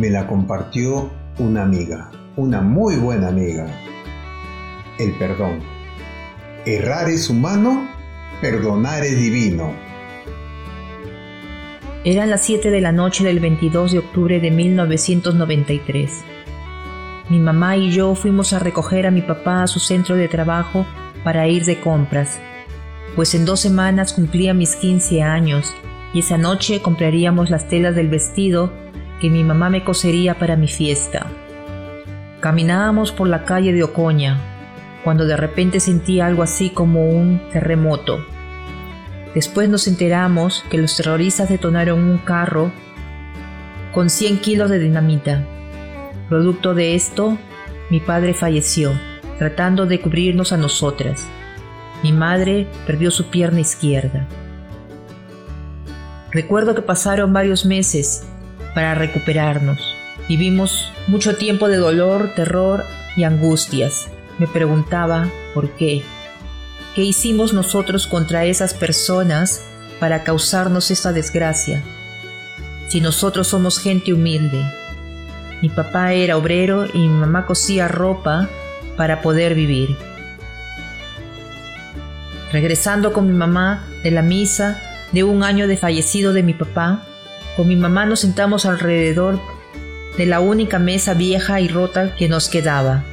me 0.00 0.08
la 0.08 0.26
compartió 0.26 1.10
una 1.38 1.62
amiga, 1.62 2.10
una 2.34 2.62
muy 2.62 2.96
buena 2.96 3.28
amiga. 3.28 3.66
El 4.98 5.12
perdón. 5.12 5.58
Errar 6.64 7.10
es 7.10 7.28
humano, 7.28 7.86
perdonar 8.40 9.04
es 9.04 9.18
divino. 9.18 9.74
Eran 12.02 12.30
las 12.30 12.40
7 12.46 12.70
de 12.70 12.80
la 12.80 12.92
noche 12.92 13.24
del 13.24 13.40
22 13.40 13.92
de 13.92 13.98
octubre 13.98 14.40
de 14.40 14.50
1993. 14.50 16.10
Mi 17.28 17.38
mamá 17.38 17.76
y 17.76 17.90
yo 17.90 18.14
fuimos 18.14 18.54
a 18.54 18.58
recoger 18.58 19.06
a 19.06 19.10
mi 19.10 19.20
papá 19.20 19.64
a 19.64 19.66
su 19.66 19.80
centro 19.80 20.16
de 20.16 20.28
trabajo 20.28 20.86
para 21.24 21.46
ir 21.46 21.66
de 21.66 21.78
compras, 21.78 22.40
pues 23.16 23.34
en 23.34 23.44
dos 23.44 23.60
semanas 23.60 24.14
cumplía 24.14 24.54
mis 24.54 24.76
15 24.76 25.20
años 25.20 25.74
y 26.14 26.20
esa 26.20 26.38
noche 26.38 26.80
compraríamos 26.80 27.50
las 27.50 27.68
telas 27.68 27.94
del 27.94 28.08
vestido 28.08 28.72
que 29.20 29.30
mi 29.30 29.44
mamá 29.44 29.70
me 29.70 29.84
cosería 29.84 30.38
para 30.38 30.56
mi 30.56 30.66
fiesta. 30.66 31.26
Caminábamos 32.40 33.12
por 33.12 33.28
la 33.28 33.44
calle 33.44 33.72
de 33.72 33.82
Ocoña, 33.82 34.38
cuando 35.04 35.26
de 35.26 35.36
repente 35.36 35.78
sentí 35.80 36.20
algo 36.20 36.42
así 36.42 36.70
como 36.70 37.08
un 37.08 37.40
terremoto. 37.52 38.24
Después 39.34 39.68
nos 39.68 39.86
enteramos 39.86 40.64
que 40.70 40.78
los 40.78 40.96
terroristas 40.96 41.48
detonaron 41.48 42.00
un 42.00 42.18
carro 42.18 42.72
con 43.92 44.10
100 44.10 44.38
kilos 44.38 44.70
de 44.70 44.78
dinamita. 44.78 45.44
Producto 46.28 46.74
de 46.74 46.94
esto, 46.94 47.38
mi 47.90 48.00
padre 48.00 48.34
falleció, 48.34 48.92
tratando 49.38 49.86
de 49.86 50.00
cubrirnos 50.00 50.52
a 50.52 50.56
nosotras. 50.56 51.26
Mi 52.02 52.12
madre 52.12 52.66
perdió 52.86 53.10
su 53.10 53.30
pierna 53.30 53.60
izquierda. 53.60 54.26
Recuerdo 56.32 56.74
que 56.74 56.82
pasaron 56.82 57.32
varios 57.32 57.66
meses 57.66 58.29
para 58.74 58.94
recuperarnos. 58.94 59.96
Vivimos 60.28 60.92
mucho 61.06 61.36
tiempo 61.36 61.68
de 61.68 61.76
dolor, 61.76 62.34
terror 62.34 62.84
y 63.16 63.24
angustias. 63.24 64.08
Me 64.38 64.46
preguntaba 64.46 65.28
por 65.54 65.70
qué. 65.70 66.02
¿Qué 66.94 67.02
hicimos 67.02 67.52
nosotros 67.52 68.06
contra 68.06 68.44
esas 68.44 68.74
personas 68.74 69.64
para 69.98 70.24
causarnos 70.24 70.90
esta 70.90 71.12
desgracia? 71.12 71.82
Si 72.88 73.00
nosotros 73.00 73.48
somos 73.48 73.78
gente 73.78 74.12
humilde. 74.12 74.64
Mi 75.62 75.68
papá 75.68 76.12
era 76.12 76.36
obrero 76.36 76.86
y 76.86 76.98
mi 76.98 77.08
mamá 77.08 77.46
cosía 77.46 77.86
ropa 77.86 78.48
para 78.96 79.22
poder 79.22 79.54
vivir. 79.54 79.96
Regresando 82.52 83.12
con 83.12 83.26
mi 83.26 83.32
mamá 83.32 83.86
de 84.02 84.10
la 84.10 84.22
misa 84.22 84.80
de 85.12 85.24
un 85.24 85.42
año 85.42 85.68
de 85.68 85.76
fallecido 85.76 86.32
de 86.32 86.42
mi 86.42 86.54
papá, 86.54 87.04
con 87.60 87.68
mi 87.68 87.76
mamá 87.76 88.06
nos 88.06 88.20
sentamos 88.20 88.64
alrededor 88.64 89.38
de 90.16 90.24
la 90.24 90.40
única 90.40 90.78
mesa 90.78 91.12
vieja 91.12 91.60
y 91.60 91.68
rota 91.68 92.14
que 92.14 92.26
nos 92.26 92.48
quedaba. 92.48 93.04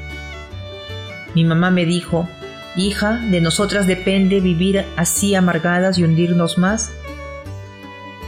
Mi 1.36 1.44
mamá 1.44 1.70
me 1.70 1.86
dijo, 1.86 2.30
hija, 2.78 3.20
de 3.30 3.42
nosotras 3.42 3.88
depende 3.88 4.40
vivir 4.40 4.86
así 4.96 5.36
amargadas 5.36 5.98
y 5.98 6.06
hundirnos 6.06 6.58
más. 6.58 6.94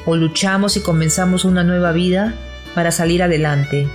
O 0.05 0.17
luchamos 0.17 0.75
y 0.75 0.81
comenzamos 0.81 1.45
una 1.45 1.63
nueva 1.63 1.94
vida 1.94 2.33
para 2.75 2.91
salir 2.91 3.23
adelante. 3.23 3.88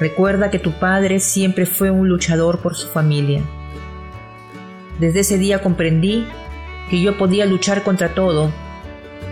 Recuerda 0.00 0.50
que 0.50 0.58
tu 0.58 0.72
padre 0.72 1.20
siempre 1.20 1.66
fue 1.66 1.90
un 1.90 2.08
luchador 2.08 2.60
por 2.60 2.76
su 2.76 2.88
familia. 2.88 3.42
Desde 4.98 5.20
ese 5.20 5.36
día 5.36 5.60
comprendí 5.60 6.26
que 6.88 7.02
yo 7.02 7.18
podía 7.18 7.44
luchar 7.44 7.82
contra 7.82 8.14
todo, 8.14 8.50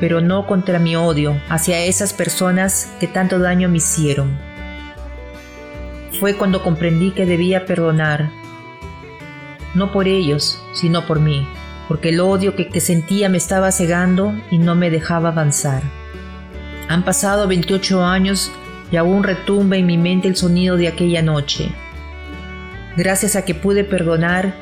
pero 0.00 0.20
no 0.20 0.46
contra 0.46 0.78
mi 0.78 0.96
odio 0.96 1.40
hacia 1.48 1.84
esas 1.84 2.12
personas 2.12 2.90
que 2.98 3.06
tanto 3.06 3.38
daño 3.38 3.68
me 3.68 3.78
hicieron. 3.78 4.36
Fue 6.18 6.34
cuando 6.34 6.62
comprendí 6.62 7.12
que 7.12 7.26
debía 7.26 7.66
perdonar, 7.66 8.30
no 9.74 9.92
por 9.92 10.08
ellos, 10.08 10.62
sino 10.72 11.06
por 11.06 11.20
mí, 11.20 11.46
porque 11.88 12.10
el 12.10 12.20
odio 12.20 12.54
que, 12.56 12.80
sentía 12.80 13.28
me 13.28 13.38
estaba 13.38 13.72
cegando 13.72 14.34
y 14.50 14.58
no 14.58 14.74
me 14.74 14.90
dejaba 14.90 15.30
avanzar. 15.30 15.82
Han 16.88 17.04
pasado 17.04 17.48
28 17.48 18.04
años 18.04 18.52
y 18.90 18.96
aún 18.96 19.22
retumba 19.22 19.76
en 19.76 19.86
mi 19.86 19.96
mente 19.96 20.28
el 20.28 20.36
sonido 20.36 20.76
de 20.76 20.88
aquella 20.88 21.22
noche. 21.22 21.70
Gracias 22.96 23.36
a 23.36 23.44
que 23.44 23.54
pude 23.54 23.84
perdonar 23.84 24.54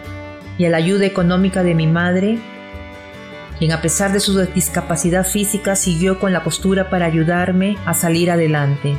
y 0.56 0.66
a 0.66 0.70
la 0.70 0.76
ayuda 0.76 1.06
económica 1.06 1.62
de 1.64 1.74
mi 1.74 1.86
madre, 1.86 2.38
quien 3.60 3.72
a 3.72 3.82
pesar 3.82 4.10
de 4.14 4.20
su 4.20 4.38
discapacidad 4.38 5.26
física 5.26 5.76
siguió 5.76 6.18
con 6.18 6.32
la 6.32 6.42
postura 6.42 6.88
para 6.88 7.04
ayudarme 7.04 7.76
a 7.84 7.92
salir 7.92 8.30
adelante. 8.30 8.96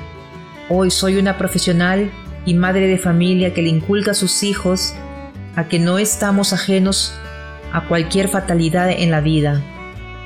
Hoy 0.69 0.91
soy 0.91 1.17
una 1.17 1.39
profesional 1.39 2.11
y 2.45 2.53
madre 2.53 2.85
de 2.85 2.99
familia 2.99 3.55
que 3.55 3.63
le 3.63 3.69
inculca 3.69 4.11
a 4.11 4.13
sus 4.13 4.43
hijos 4.43 4.93
a 5.55 5.67
que 5.67 5.79
no 5.79 5.97
estamos 5.97 6.53
ajenos 6.53 7.11
a 7.73 7.87
cualquier 7.87 8.27
fatalidad 8.27 8.91
en 8.91 9.09
la 9.09 9.19
vida, 9.19 9.59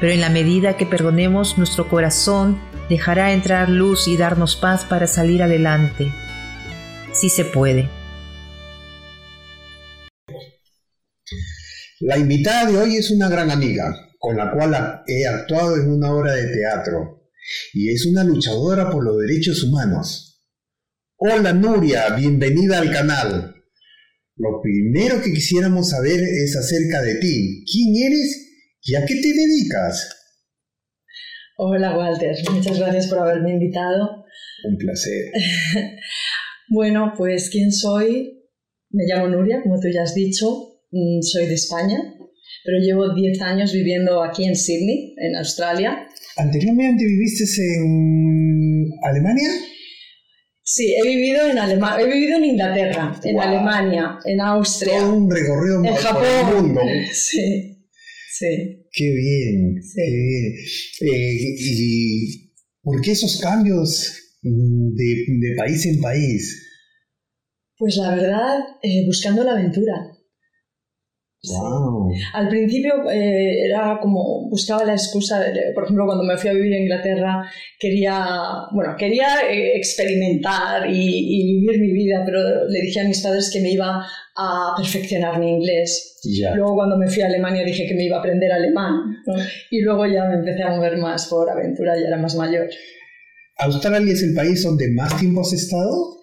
pero 0.02 0.12
en 0.12 0.20
la 0.20 0.30
medida 0.30 0.76
que 0.76 0.86
perdonemos 0.86 1.58
nuestro 1.58 1.88
corazón 1.88 2.60
dejará 2.90 3.32
entrar 3.32 3.70
luz 3.70 4.06
y 4.10 4.18
darnos 4.18 4.58
paz 4.58 4.84
para 4.84 5.08
salir 5.08 5.44
adelante. 5.44 6.12
Sí 7.14 7.30
se 7.30 7.46
puede. 7.46 7.90
La 12.02 12.18
invitada 12.18 12.70
de 12.70 12.78
hoy 12.78 12.98
es 12.98 13.12
una 13.12 13.30
gran 13.30 13.50
amiga, 13.50 13.96
con 14.26 14.38
la 14.38 14.52
cual 14.52 15.04
he 15.06 15.28
actuado 15.28 15.76
en 15.76 15.88
una 15.88 16.12
obra 16.12 16.34
de 16.34 16.52
teatro 16.52 17.30
y 17.74 17.94
es 17.94 18.08
una 18.08 18.24
luchadora 18.24 18.90
por 18.90 19.04
los 19.04 19.20
derechos 19.20 19.64
humanos. 19.64 20.42
Hola 21.18 21.54
Nuria, 21.54 22.16
bienvenida 22.16 22.80
al 22.80 22.92
canal. 22.92 23.54
Lo 24.36 24.62
primero 24.64 25.22
que 25.22 25.32
quisiéramos 25.32 25.92
saber 25.92 26.20
es 26.22 26.58
acerca 26.58 27.04
de 27.04 27.20
ti. 27.20 27.64
¿Quién 27.72 28.12
eres 28.12 28.80
y 28.82 28.96
a 28.96 29.06
qué 29.06 29.14
te 29.14 29.28
dedicas? 29.28 30.10
Hola 31.58 31.96
Walter, 31.96 32.36
muchas 32.52 32.80
gracias 32.80 33.06
por 33.06 33.20
haberme 33.20 33.52
invitado. 33.52 34.26
Un 34.64 34.78
placer. 34.80 35.32
bueno, 36.70 37.14
pues 37.16 37.52
¿quién 37.52 37.72
soy? 37.72 38.42
Me 38.90 39.04
llamo 39.06 39.28
Nuria, 39.28 39.62
como 39.62 39.80
tú 39.80 39.88
ya 39.94 40.02
has 40.02 40.16
dicho, 40.16 40.80
mm, 40.90 41.22
soy 41.22 41.46
de 41.46 41.54
España, 41.54 42.15
pero 42.64 42.78
llevo 42.80 43.14
10 43.14 43.42
años 43.42 43.74
viviendo 43.74 44.24
aquí 44.24 44.46
en 44.46 44.56
Sydney, 44.56 45.14
en 45.18 45.36
Australia. 45.36 46.08
¿Anteriormente 46.38 47.06
viviste 47.06 47.44
en 47.76 48.90
Alemania? 49.04 49.50
Sí, 50.64 50.96
he 51.00 51.08
vivido 51.08 51.48
en 51.48 51.60
Alemania, 51.60 52.04
he 52.06 52.12
vivido 52.12 52.38
en 52.38 52.44
Inglaterra, 52.46 53.20
en 53.24 53.40
Alemania, 53.40 54.18
en 54.26 54.42
Austria. 54.42 54.98
Todo 54.98 55.16
un 55.18 55.30
recorrido 55.32 55.86
en 55.86 55.94
Japón. 55.96 56.24
por 56.50 56.58
el 56.58 56.64
mundo. 56.64 56.82
Sí, 57.14 57.88
sí. 58.34 58.48
Qué 58.92 59.12
bien, 59.14 59.76
Sí. 59.82 59.94
qué 59.96 60.16
bien. 60.16 60.54
Eh, 61.14 61.38
¿Y 61.60 62.54
por 62.82 63.00
qué 63.02 63.12
esos 63.12 63.40
cambios 63.40 64.14
de, 64.42 65.06
de 65.40 65.56
país 65.56 65.86
en 65.86 66.02
país? 66.02 66.62
Pues 67.78 67.98
la 67.98 68.16
verdad, 68.16 68.58
eh, 68.82 69.06
buscando 69.06 69.44
la 69.44 69.52
aventura. 69.52 69.94
Sí. 71.46 72.22
Al 72.34 72.48
principio 72.50 73.10
eh, 73.10 73.66
era 73.66 73.98
como 74.02 74.50
buscaba 74.50 74.84
la 74.86 74.94
excusa, 74.94 75.40
de- 75.40 75.72
por 75.74 75.84
ejemplo, 75.84 76.06
cuando 76.06 76.24
me 76.24 76.38
fui 76.38 76.50
a 76.50 76.54
vivir 76.54 76.74
a 76.74 76.80
Inglaterra 76.80 77.46
quería, 77.80 78.26
bueno, 78.74 78.96
quería 78.98 79.28
eh, 79.50 79.76
experimentar 79.78 80.90
y, 80.90 80.96
y 80.96 81.62
vivir 81.62 81.80
mi 81.82 81.92
vida, 81.94 82.24
pero 82.26 82.40
le 82.68 82.82
dije 82.82 83.02
a 83.02 83.08
mis 83.08 83.22
padres 83.22 83.50
que 83.52 83.62
me 83.62 83.72
iba 83.72 84.06
a 84.38 84.74
perfeccionar 84.78 85.40
mi 85.40 85.50
inglés. 85.50 86.20
Luego 86.56 86.76
cuando 86.76 86.98
me 86.98 87.08
fui 87.08 87.22
a 87.22 87.28
Alemania 87.28 87.64
dije 87.64 87.86
que 87.88 87.94
me 87.94 88.06
iba 88.06 88.18
a 88.18 88.20
aprender 88.20 88.52
alemán 88.52 88.96
¿no? 89.28 89.34
y 89.72 89.82
luego 89.82 90.06
ya 90.08 90.26
me 90.26 90.36
empecé 90.36 90.64
a 90.64 90.70
mover 90.76 90.98
más 90.98 91.28
por 91.28 91.50
aventura, 91.50 91.94
ya 91.96 92.08
era 92.08 92.18
más 92.18 92.36
mayor. 92.36 92.68
¿Australia 93.58 94.12
es 94.14 94.24
el 94.24 94.34
país 94.34 94.64
donde 94.64 94.92
más 94.92 95.18
tiempo 95.20 95.42
has 95.42 95.54
estado? 95.54 96.18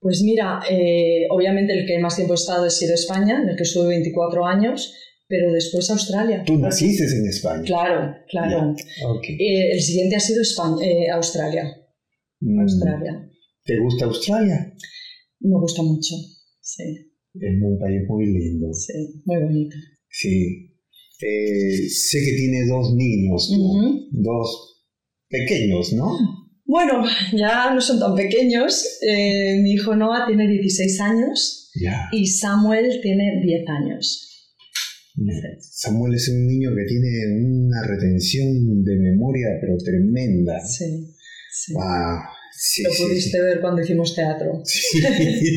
Pues 0.00 0.22
mira, 0.22 0.60
eh, 0.70 1.26
obviamente 1.30 1.78
el 1.78 1.86
que 1.86 1.98
más 1.98 2.16
tiempo 2.16 2.32
he 2.32 2.36
estado 2.36 2.64
ha 2.64 2.70
sido 2.70 2.94
España, 2.94 3.42
en 3.42 3.50
el 3.50 3.56
que 3.56 3.64
estuve 3.64 3.88
24 3.88 4.46
años, 4.46 4.94
pero 5.28 5.52
después 5.52 5.90
Australia. 5.90 6.42
Tú 6.44 6.56
naciste 6.56 7.04
en 7.04 7.26
España. 7.28 7.62
Claro, 7.64 8.14
claro. 8.28 8.74
Eh, 9.28 9.72
el 9.72 9.80
siguiente 9.80 10.16
ha 10.16 10.20
sido 10.20 10.40
España, 10.40 10.76
eh, 10.82 11.10
Australia. 11.10 11.64
mm. 12.40 12.60
Australia. 12.60 13.30
¿Te 13.62 13.78
gusta 13.78 14.06
Australia? 14.06 14.74
Me 15.40 15.60
gusta 15.60 15.82
mucho, 15.82 16.14
sí. 16.60 16.82
Es 17.34 17.62
un 17.62 17.78
país 17.78 18.00
muy 18.08 18.26
lindo. 18.26 18.72
Sí, 18.72 19.22
muy 19.26 19.42
bonito. 19.42 19.76
Sí. 20.08 20.66
Sé 21.18 22.18
que 22.24 22.36
tiene 22.36 22.66
dos 22.66 22.94
niños, 22.94 23.52
dos 24.12 24.82
pequeños, 25.28 25.92
¿no? 25.92 26.39
Bueno, 26.70 27.02
ya 27.32 27.74
no 27.74 27.80
son 27.80 27.98
tan 27.98 28.14
pequeños. 28.14 29.00
Eh, 29.02 29.60
mi 29.60 29.72
hijo 29.72 29.96
Noah 29.96 30.24
tiene 30.28 30.46
16 30.46 31.00
años 31.00 31.72
y 32.12 32.26
Samuel 32.28 33.00
tiene 33.02 33.42
10 33.42 33.68
años. 33.68 34.28
Samuel 35.58 36.14
es 36.14 36.28
un 36.28 36.46
niño 36.46 36.70
que 36.76 36.84
tiene 36.84 37.08
una 37.44 37.82
retención 37.88 38.84
de 38.84 38.96
memoria, 38.98 39.48
pero 39.60 39.76
tremenda. 39.78 40.60
Sí. 40.64 41.08
sí. 41.50 41.72
lo 42.84 42.90
pudiste 42.90 43.42
ver 43.42 43.60
cuando 43.60 43.82
hicimos 43.82 44.14
teatro. 44.14 44.62
Sí, 44.64 45.00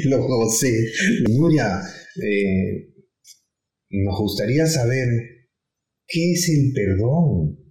lo 0.06 0.50
sé. 0.50 0.74
Nuria, 1.30 1.80
eh, 2.24 2.90
nos 3.92 4.18
gustaría 4.20 4.66
saber 4.66 5.08
qué 6.08 6.32
es 6.32 6.50
el 6.50 6.74
perdón. 6.74 7.63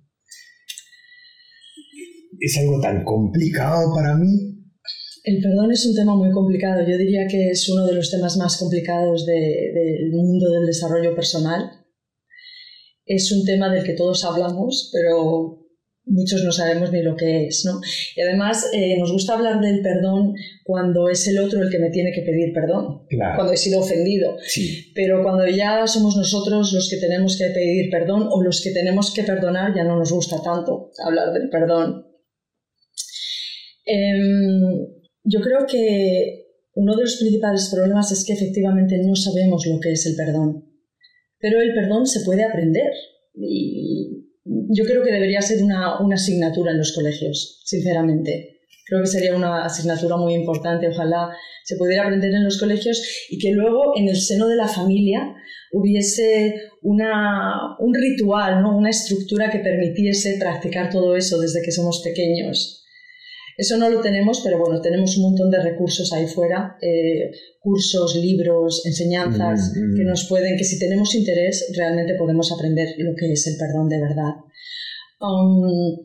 ¿Es 2.42 2.58
algo 2.58 2.80
tan 2.80 3.04
complicado 3.04 3.94
para 3.94 4.16
mí? 4.16 4.58
El 5.22 5.40
perdón 5.40 5.70
es 5.70 5.86
un 5.86 5.94
tema 5.94 6.16
muy 6.16 6.32
complicado. 6.32 6.80
Yo 6.84 6.98
diría 6.98 7.28
que 7.28 7.50
es 7.50 7.68
uno 7.68 7.86
de 7.86 7.94
los 7.94 8.10
temas 8.10 8.36
más 8.36 8.56
complicados 8.56 9.24
del 9.24 10.10
mundo 10.10 10.50
del 10.50 10.66
desarrollo 10.66 11.14
personal. 11.14 11.70
Es 13.06 13.30
un 13.30 13.44
tema 13.44 13.72
del 13.72 13.84
que 13.84 13.92
todos 13.92 14.24
hablamos, 14.24 14.90
pero 14.92 15.60
muchos 16.04 16.42
no 16.42 16.50
sabemos 16.50 16.90
ni 16.90 17.00
lo 17.00 17.14
que 17.14 17.46
es, 17.46 17.64
¿no? 17.64 17.80
Y 18.16 18.20
además 18.22 18.68
eh, 18.72 18.98
nos 18.98 19.12
gusta 19.12 19.34
hablar 19.34 19.60
del 19.60 19.80
perdón 19.80 20.34
cuando 20.64 21.08
es 21.08 21.28
el 21.28 21.38
otro 21.38 21.62
el 21.62 21.70
que 21.70 21.78
me 21.78 21.90
tiene 21.90 22.10
que 22.12 22.22
pedir 22.22 22.52
perdón, 22.52 23.06
cuando 23.36 23.52
he 23.52 23.56
sido 23.56 23.78
ofendido. 23.78 24.36
Pero 24.96 25.22
cuando 25.22 25.46
ya 25.46 25.86
somos 25.86 26.16
nosotros 26.16 26.72
los 26.72 26.90
que 26.90 26.96
tenemos 26.96 27.38
que 27.38 27.46
pedir 27.54 27.88
perdón 27.88 28.26
o 28.28 28.42
los 28.42 28.60
que 28.62 28.72
tenemos 28.72 29.14
que 29.14 29.22
perdonar, 29.22 29.76
ya 29.76 29.84
no 29.84 29.96
nos 29.96 30.10
gusta 30.10 30.42
tanto 30.42 30.90
hablar 31.06 31.32
del 31.32 31.48
perdón. 31.48 32.11
Em, 33.84 34.86
yo 35.24 35.40
creo 35.40 35.66
que 35.66 36.42
uno 36.74 36.96
de 36.96 37.02
los 37.02 37.16
principales 37.16 37.70
problemas 37.72 38.10
es 38.12 38.24
que 38.24 38.32
efectivamente 38.32 38.96
no 39.04 39.14
sabemos 39.14 39.66
lo 39.66 39.78
que 39.80 39.92
es 39.92 40.06
el 40.06 40.16
perdón, 40.16 40.64
pero 41.38 41.60
el 41.60 41.74
perdón 41.74 42.06
se 42.06 42.24
puede 42.24 42.44
aprender 42.44 42.92
y 43.34 44.22
yo 44.44 44.84
creo 44.84 45.02
que 45.02 45.12
debería 45.12 45.40
ser 45.42 45.62
una, 45.62 46.00
una 46.00 46.14
asignatura 46.14 46.72
en 46.72 46.78
los 46.78 46.92
colegios, 46.92 47.62
sinceramente. 47.64 48.60
Creo 48.86 49.00
que 49.00 49.06
sería 49.06 49.36
una 49.36 49.64
asignatura 49.64 50.16
muy 50.16 50.34
importante, 50.34 50.88
ojalá 50.88 51.30
se 51.64 51.76
pudiera 51.76 52.04
aprender 52.04 52.32
en 52.32 52.44
los 52.44 52.58
colegios 52.58 53.02
y 53.30 53.38
que 53.38 53.52
luego 53.52 53.96
en 53.96 54.08
el 54.08 54.16
seno 54.16 54.48
de 54.48 54.56
la 54.56 54.68
familia 54.68 55.34
hubiese 55.72 56.54
una, 56.82 57.76
un 57.78 57.94
ritual, 57.94 58.62
¿no? 58.62 58.76
una 58.76 58.90
estructura 58.90 59.50
que 59.50 59.60
permitiese 59.60 60.36
practicar 60.38 60.90
todo 60.90 61.16
eso 61.16 61.38
desde 61.38 61.62
que 61.62 61.70
somos 61.70 62.02
pequeños. 62.02 62.81
Eso 63.62 63.76
no 63.76 63.88
lo 63.88 64.00
tenemos, 64.00 64.40
pero 64.42 64.58
bueno, 64.58 64.80
tenemos 64.80 65.16
un 65.18 65.22
montón 65.22 65.48
de 65.48 65.62
recursos 65.62 66.12
ahí 66.12 66.26
fuera, 66.26 66.76
eh, 66.82 67.30
cursos, 67.60 68.16
libros, 68.16 68.82
enseñanzas 68.84 69.72
mm, 69.76 69.78
mm. 69.78 69.96
que 69.96 70.02
nos 70.02 70.26
pueden, 70.28 70.56
que 70.56 70.64
si 70.64 70.80
tenemos 70.80 71.14
interés, 71.14 71.70
realmente 71.76 72.16
podemos 72.16 72.50
aprender 72.50 72.88
lo 72.98 73.14
que 73.14 73.30
es 73.30 73.46
el 73.46 73.56
perdón 73.56 73.88
de 73.88 74.00
verdad. 74.00 74.34
Um, 75.20 75.96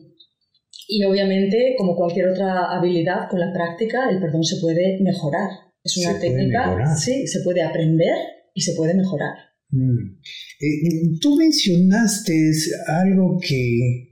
y 0.86 1.02
obviamente, 1.02 1.74
como 1.76 1.96
cualquier 1.96 2.28
otra 2.28 2.76
habilidad, 2.78 3.28
con 3.28 3.40
la 3.40 3.52
práctica, 3.52 4.08
el 4.08 4.20
perdón 4.20 4.44
se 4.44 4.60
puede 4.60 5.00
mejorar. 5.02 5.50
Es 5.82 5.96
una 5.96 6.16
técnica, 6.16 6.94
sí, 6.94 7.26
se 7.26 7.40
puede 7.40 7.62
aprender 7.62 8.14
y 8.54 8.60
se 8.60 8.74
puede 8.74 8.94
mejorar. 8.94 9.34
Mm. 9.70 10.20
Eh, 10.60 11.18
tú 11.20 11.34
mencionaste 11.34 12.52
algo 12.86 13.36
que 13.40 14.07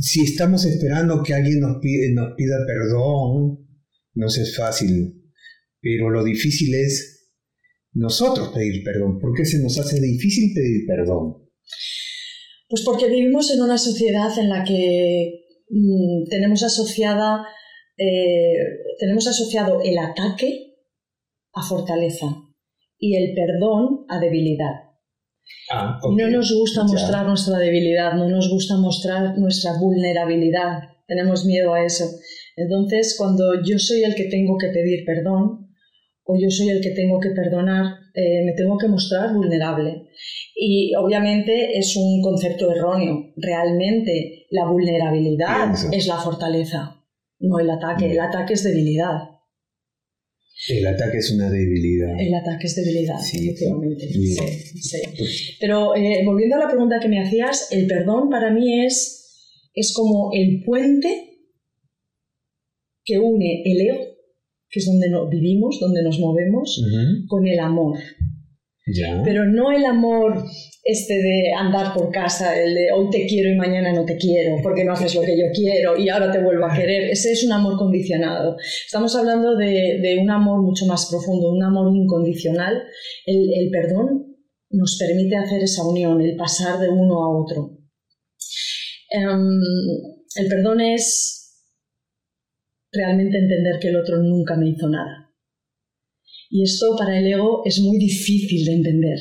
si 0.00 0.22
estamos 0.22 0.64
esperando 0.64 1.22
que 1.22 1.34
alguien 1.34 1.60
nos, 1.60 1.72
nos 1.72 2.34
pida 2.36 2.56
perdón, 2.66 3.66
no 4.14 4.26
es 4.26 4.56
fácil, 4.56 5.32
pero 5.80 6.10
lo 6.10 6.24
difícil 6.24 6.74
es 6.74 7.30
nosotros 7.92 8.50
pedir 8.54 8.82
perdón. 8.84 9.18
¿Por 9.18 9.34
qué 9.34 9.44
se 9.44 9.62
nos 9.62 9.78
hace 9.78 10.00
difícil 10.00 10.52
pedir 10.54 10.86
perdón? 10.86 11.48
Pues 12.68 12.82
porque 12.84 13.08
vivimos 13.08 13.50
en 13.52 13.62
una 13.62 13.78
sociedad 13.78 14.36
en 14.38 14.48
la 14.50 14.64
que 14.64 15.44
mm, 15.70 16.28
tenemos 16.28 16.62
asociada 16.62 17.46
eh, 17.98 18.52
tenemos 18.98 19.26
asociado 19.26 19.80
el 19.82 19.96
ataque 19.98 20.74
a 21.54 21.62
fortaleza 21.62 22.26
y 22.98 23.16
el 23.16 23.34
perdón 23.34 24.04
a 24.08 24.20
debilidad. 24.20 24.85
Ah, 25.70 25.98
no 26.16 26.28
nos 26.28 26.52
gusta 26.52 26.84
mostrar 26.84 27.26
nuestra 27.26 27.58
debilidad, 27.58 28.14
no 28.14 28.28
nos 28.28 28.48
gusta 28.48 28.76
mostrar 28.76 29.36
nuestra 29.38 29.72
vulnerabilidad, 29.78 30.78
tenemos 31.06 31.44
miedo 31.44 31.74
a 31.74 31.84
eso. 31.84 32.04
Entonces, 32.56 33.16
cuando 33.18 33.62
yo 33.62 33.78
soy 33.78 34.04
el 34.04 34.14
que 34.14 34.24
tengo 34.24 34.56
que 34.58 34.68
pedir 34.68 35.04
perdón 35.04 35.68
o 36.24 36.34
yo 36.40 36.50
soy 36.50 36.70
el 36.70 36.80
que 36.80 36.90
tengo 36.90 37.20
que 37.20 37.30
perdonar, 37.30 37.86
eh, 38.14 38.44
me 38.44 38.52
tengo 38.52 38.78
que 38.78 38.88
mostrar 38.88 39.32
vulnerable. 39.34 40.08
Y 40.54 40.94
obviamente 40.96 41.78
es 41.78 41.94
un 41.96 42.22
concepto 42.22 42.70
erróneo. 42.72 43.32
Realmente 43.36 44.46
la 44.50 44.66
vulnerabilidad 44.66 45.74
es 45.92 46.06
la 46.06 46.16
fortaleza, 46.16 47.04
no 47.38 47.58
el 47.58 47.70
ataque. 47.70 48.10
El 48.10 48.20
ataque 48.20 48.54
es 48.54 48.64
debilidad. 48.64 49.35
El 50.68 50.86
ataque 50.86 51.18
es 51.18 51.30
una 51.30 51.50
debilidad. 51.50 52.18
El 52.18 52.34
ataque 52.34 52.66
es 52.66 52.76
debilidad, 52.76 53.16
efectivamente. 53.20 54.08
Sí, 54.08 54.36
sí. 54.80 54.98
Pues 55.16 55.56
Pero 55.60 55.94
eh, 55.94 56.22
volviendo 56.24 56.56
a 56.56 56.60
la 56.60 56.68
pregunta 56.68 56.98
que 57.00 57.08
me 57.08 57.22
hacías, 57.22 57.70
el 57.70 57.86
perdón 57.86 58.30
para 58.30 58.52
mí 58.52 58.84
es, 58.84 59.70
es 59.74 59.92
como 59.92 60.30
el 60.32 60.62
puente 60.64 61.36
que 63.04 63.18
une 63.18 63.62
el 63.64 63.80
ego, 63.80 64.04
que 64.68 64.80
es 64.80 64.86
donde 64.86 65.08
vivimos, 65.30 65.78
donde 65.80 66.02
nos 66.02 66.18
movemos, 66.18 66.84
con 67.28 67.46
el 67.46 67.60
amor. 67.60 67.98
Pero 69.24 69.44
no 69.46 69.72
el 69.72 69.84
amor 69.84 70.44
este 70.84 71.14
de 71.14 71.52
andar 71.52 71.92
por 71.92 72.12
casa, 72.12 72.56
el 72.56 72.72
de 72.72 72.92
hoy 72.92 73.10
te 73.10 73.26
quiero 73.26 73.50
y 73.50 73.56
mañana 73.56 73.92
no 73.92 74.04
te 74.04 74.16
quiero, 74.16 74.58
porque 74.62 74.84
no 74.84 74.92
haces 74.92 75.16
lo 75.16 75.22
que 75.22 75.36
yo 75.36 75.46
quiero 75.52 75.96
y 75.98 76.08
ahora 76.08 76.30
te 76.30 76.40
vuelvo 76.40 76.66
a 76.66 76.74
querer. 76.74 77.10
Ese 77.10 77.32
es 77.32 77.44
un 77.44 77.52
amor 77.52 77.76
condicionado. 77.76 78.56
Estamos 78.84 79.16
hablando 79.16 79.56
de, 79.56 80.18
un 80.22 80.30
amor 80.30 80.62
mucho 80.62 80.86
más 80.86 81.08
profundo, 81.10 81.50
un 81.50 81.64
amor 81.64 81.92
incondicional. 81.92 82.80
El, 83.24 83.70
perdón 83.72 84.36
nos 84.70 84.96
permite 84.98 85.36
hacer 85.36 85.62
esa 85.62 85.84
unión, 85.84 86.20
el 86.20 86.36
pasar 86.36 86.78
de 86.78 86.88
uno 86.88 87.24
a 87.24 87.42
otro. 87.42 87.78
Em, 89.10 89.60
el 90.36 90.48
perdón 90.48 90.80
es 90.80 91.64
realmente 92.92 93.38
entender 93.38 93.80
que 93.80 93.88
el 93.88 93.96
otro 93.96 94.18
nunca 94.18 94.56
me 94.56 94.68
hizo 94.68 94.88
nada 94.88 95.25
y 96.50 96.62
esto 96.62 96.94
para 96.96 97.18
el 97.18 97.26
ego 97.26 97.62
es 97.64 97.80
muy 97.80 97.98
difícil 97.98 98.64
de 98.64 98.72
entender. 98.72 99.18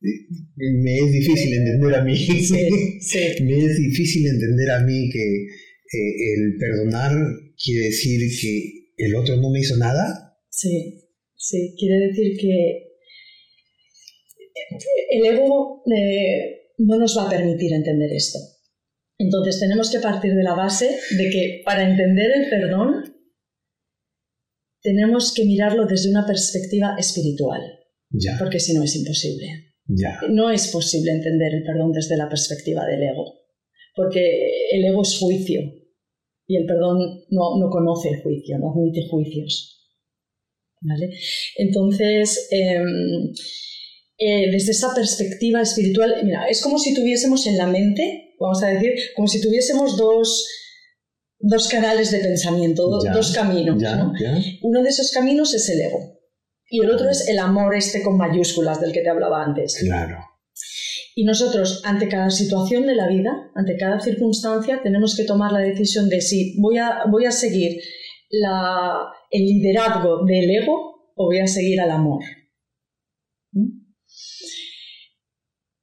Me 0.00 0.96
es 0.96 1.12
difícil 1.12 1.54
entender 1.54 1.94
a 1.94 2.04
mí. 2.04 2.12
Me 3.42 3.58
es 3.64 3.78
difícil 3.78 4.26
entender 4.26 4.70
a 4.70 4.80
mí 4.84 5.10
que 5.10 5.18
eh, 5.20 6.34
el 6.36 6.56
perdonar 6.58 7.12
quiere 7.62 7.86
decir 7.86 8.20
que 8.40 9.04
el 9.04 9.14
otro 9.16 9.36
no 9.36 9.50
me 9.50 9.60
hizo 9.60 9.76
nada. 9.76 10.36
Sí, 10.50 11.08
sí, 11.36 11.74
quiere 11.78 12.08
decir 12.08 12.36
que 12.38 12.88
el 15.10 15.26
ego 15.26 15.82
eh, 15.86 16.72
no 16.78 16.98
nos 16.98 17.16
va 17.16 17.26
a 17.26 17.30
permitir 17.30 17.72
entender 17.72 18.12
esto. 18.12 18.38
Entonces 19.18 19.58
tenemos 19.58 19.90
que 19.90 19.98
partir 19.98 20.32
de 20.34 20.44
la 20.44 20.54
base 20.54 20.86
de 21.16 21.30
que 21.30 21.62
para 21.64 21.88
entender 21.88 22.30
el 22.36 22.50
perdón 22.50 23.17
tenemos 24.82 25.32
que 25.34 25.44
mirarlo 25.44 25.86
desde 25.86 26.10
una 26.10 26.26
perspectiva 26.26 26.96
espiritual, 26.98 27.60
porque 28.38 28.60
si 28.60 28.74
no 28.74 28.82
es 28.82 28.94
imposible. 28.96 29.74
No 30.28 30.50
es 30.50 30.68
posible 30.68 31.12
entender 31.12 31.54
el 31.54 31.64
perdón 31.64 31.92
desde 31.92 32.16
la 32.16 32.28
perspectiva 32.28 32.84
del 32.86 33.02
ego, 33.02 33.24
porque 33.94 34.20
el 34.72 34.84
ego 34.84 35.02
es 35.02 35.18
juicio 35.18 35.60
y 36.46 36.56
el 36.56 36.66
perdón 36.66 37.24
no, 37.30 37.70
conoce 37.70 38.10
el 38.10 38.22
juicio, 38.22 38.58
no 38.58 38.70
admite 38.70 39.06
juicios. 39.08 39.74
Entonces, 41.56 42.48
em, 42.50 43.32
eh, 44.18 44.50
desde 44.50 44.72
esa 44.72 44.94
perspectiva 44.94 45.62
espiritual, 45.62 46.14
mira, 46.22 46.46
es 46.48 46.62
como 46.62 46.78
si 46.78 46.94
tuviésemos 46.94 47.46
en 47.46 47.56
la 47.56 47.66
mente, 47.66 48.34
vamos 48.38 48.62
a 48.62 48.68
decir, 48.68 48.92
como 49.16 49.26
si 49.26 49.40
tuviésemos 49.40 49.96
dos 49.96 50.46
dos 51.38 51.68
canales 51.68 52.10
de 52.10 52.18
pensamiento, 52.18 52.88
dos 52.88 53.32
caminos. 53.32 53.82
Uno 54.62 54.82
de 54.82 54.88
esos 54.88 55.10
caminos 55.12 55.54
es 55.54 55.68
el 55.68 55.80
ego 55.80 56.18
y 56.70 56.82
el 56.82 56.90
otro 56.90 57.08
es 57.08 57.28
el 57.28 57.38
amor 57.38 57.74
este 57.74 58.02
con 58.02 58.16
mayúsculas 58.16 58.80
del 58.80 58.92
que 58.92 59.00
te 59.00 59.08
hablaba 59.08 59.42
antes. 59.42 59.78
Claro. 59.80 60.18
Y 61.14 61.24
nosotros, 61.24 61.82
ante 61.84 62.08
cada 62.08 62.30
situación 62.30 62.86
de 62.86 62.94
la 62.94 63.08
vida, 63.08 63.50
ante 63.54 63.76
cada 63.76 63.98
circunstancia, 63.98 64.80
tenemos 64.82 65.16
que 65.16 65.24
tomar 65.24 65.50
la 65.50 65.60
decisión 65.60 66.08
de 66.08 66.20
si 66.20 66.60
voy 66.60 66.78
a, 66.78 67.04
voy 67.10 67.24
a 67.24 67.32
seguir 67.32 67.80
el 69.30 69.44
liderazgo 69.44 70.24
del 70.24 70.50
ego 70.50 71.12
o 71.16 71.26
voy 71.26 71.40
a 71.40 71.46
seguir 71.46 71.80
al 71.80 71.90
amor. 71.90 72.22
¿Mm? 73.52 73.88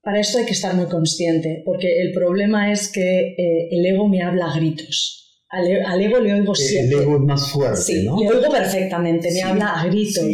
Para 0.02 0.20
esto 0.20 0.38
hay 0.38 0.46
que 0.46 0.54
estar 0.54 0.76
muy 0.76 0.86
consciente, 0.86 1.64
porque 1.66 2.02
el 2.02 2.14
problema 2.14 2.72
es 2.72 2.90
que 2.92 3.36
eh, 3.38 3.70
el 3.72 3.86
ego 3.86 4.08
me 4.08 4.22
habla 4.22 4.46
a 4.46 4.56
gritos. 4.56 5.25
Al, 5.56 6.02
e, 6.02 6.06
ego 6.06 6.20
le 6.20 6.34
oigo 6.34 6.54
siempre. 6.54 6.98
El 6.98 7.04
ego 7.04 7.16
es 7.18 7.22
más 7.22 7.52
fuerte, 7.52 7.82
sí, 7.82 8.06
¿no? 8.06 8.20
Le 8.20 8.30
oigo 8.30 8.52
perfectamente, 8.52 9.32
me 9.32 9.42
habla 9.42 9.82
a 9.82 9.88
gritos. 9.88 10.26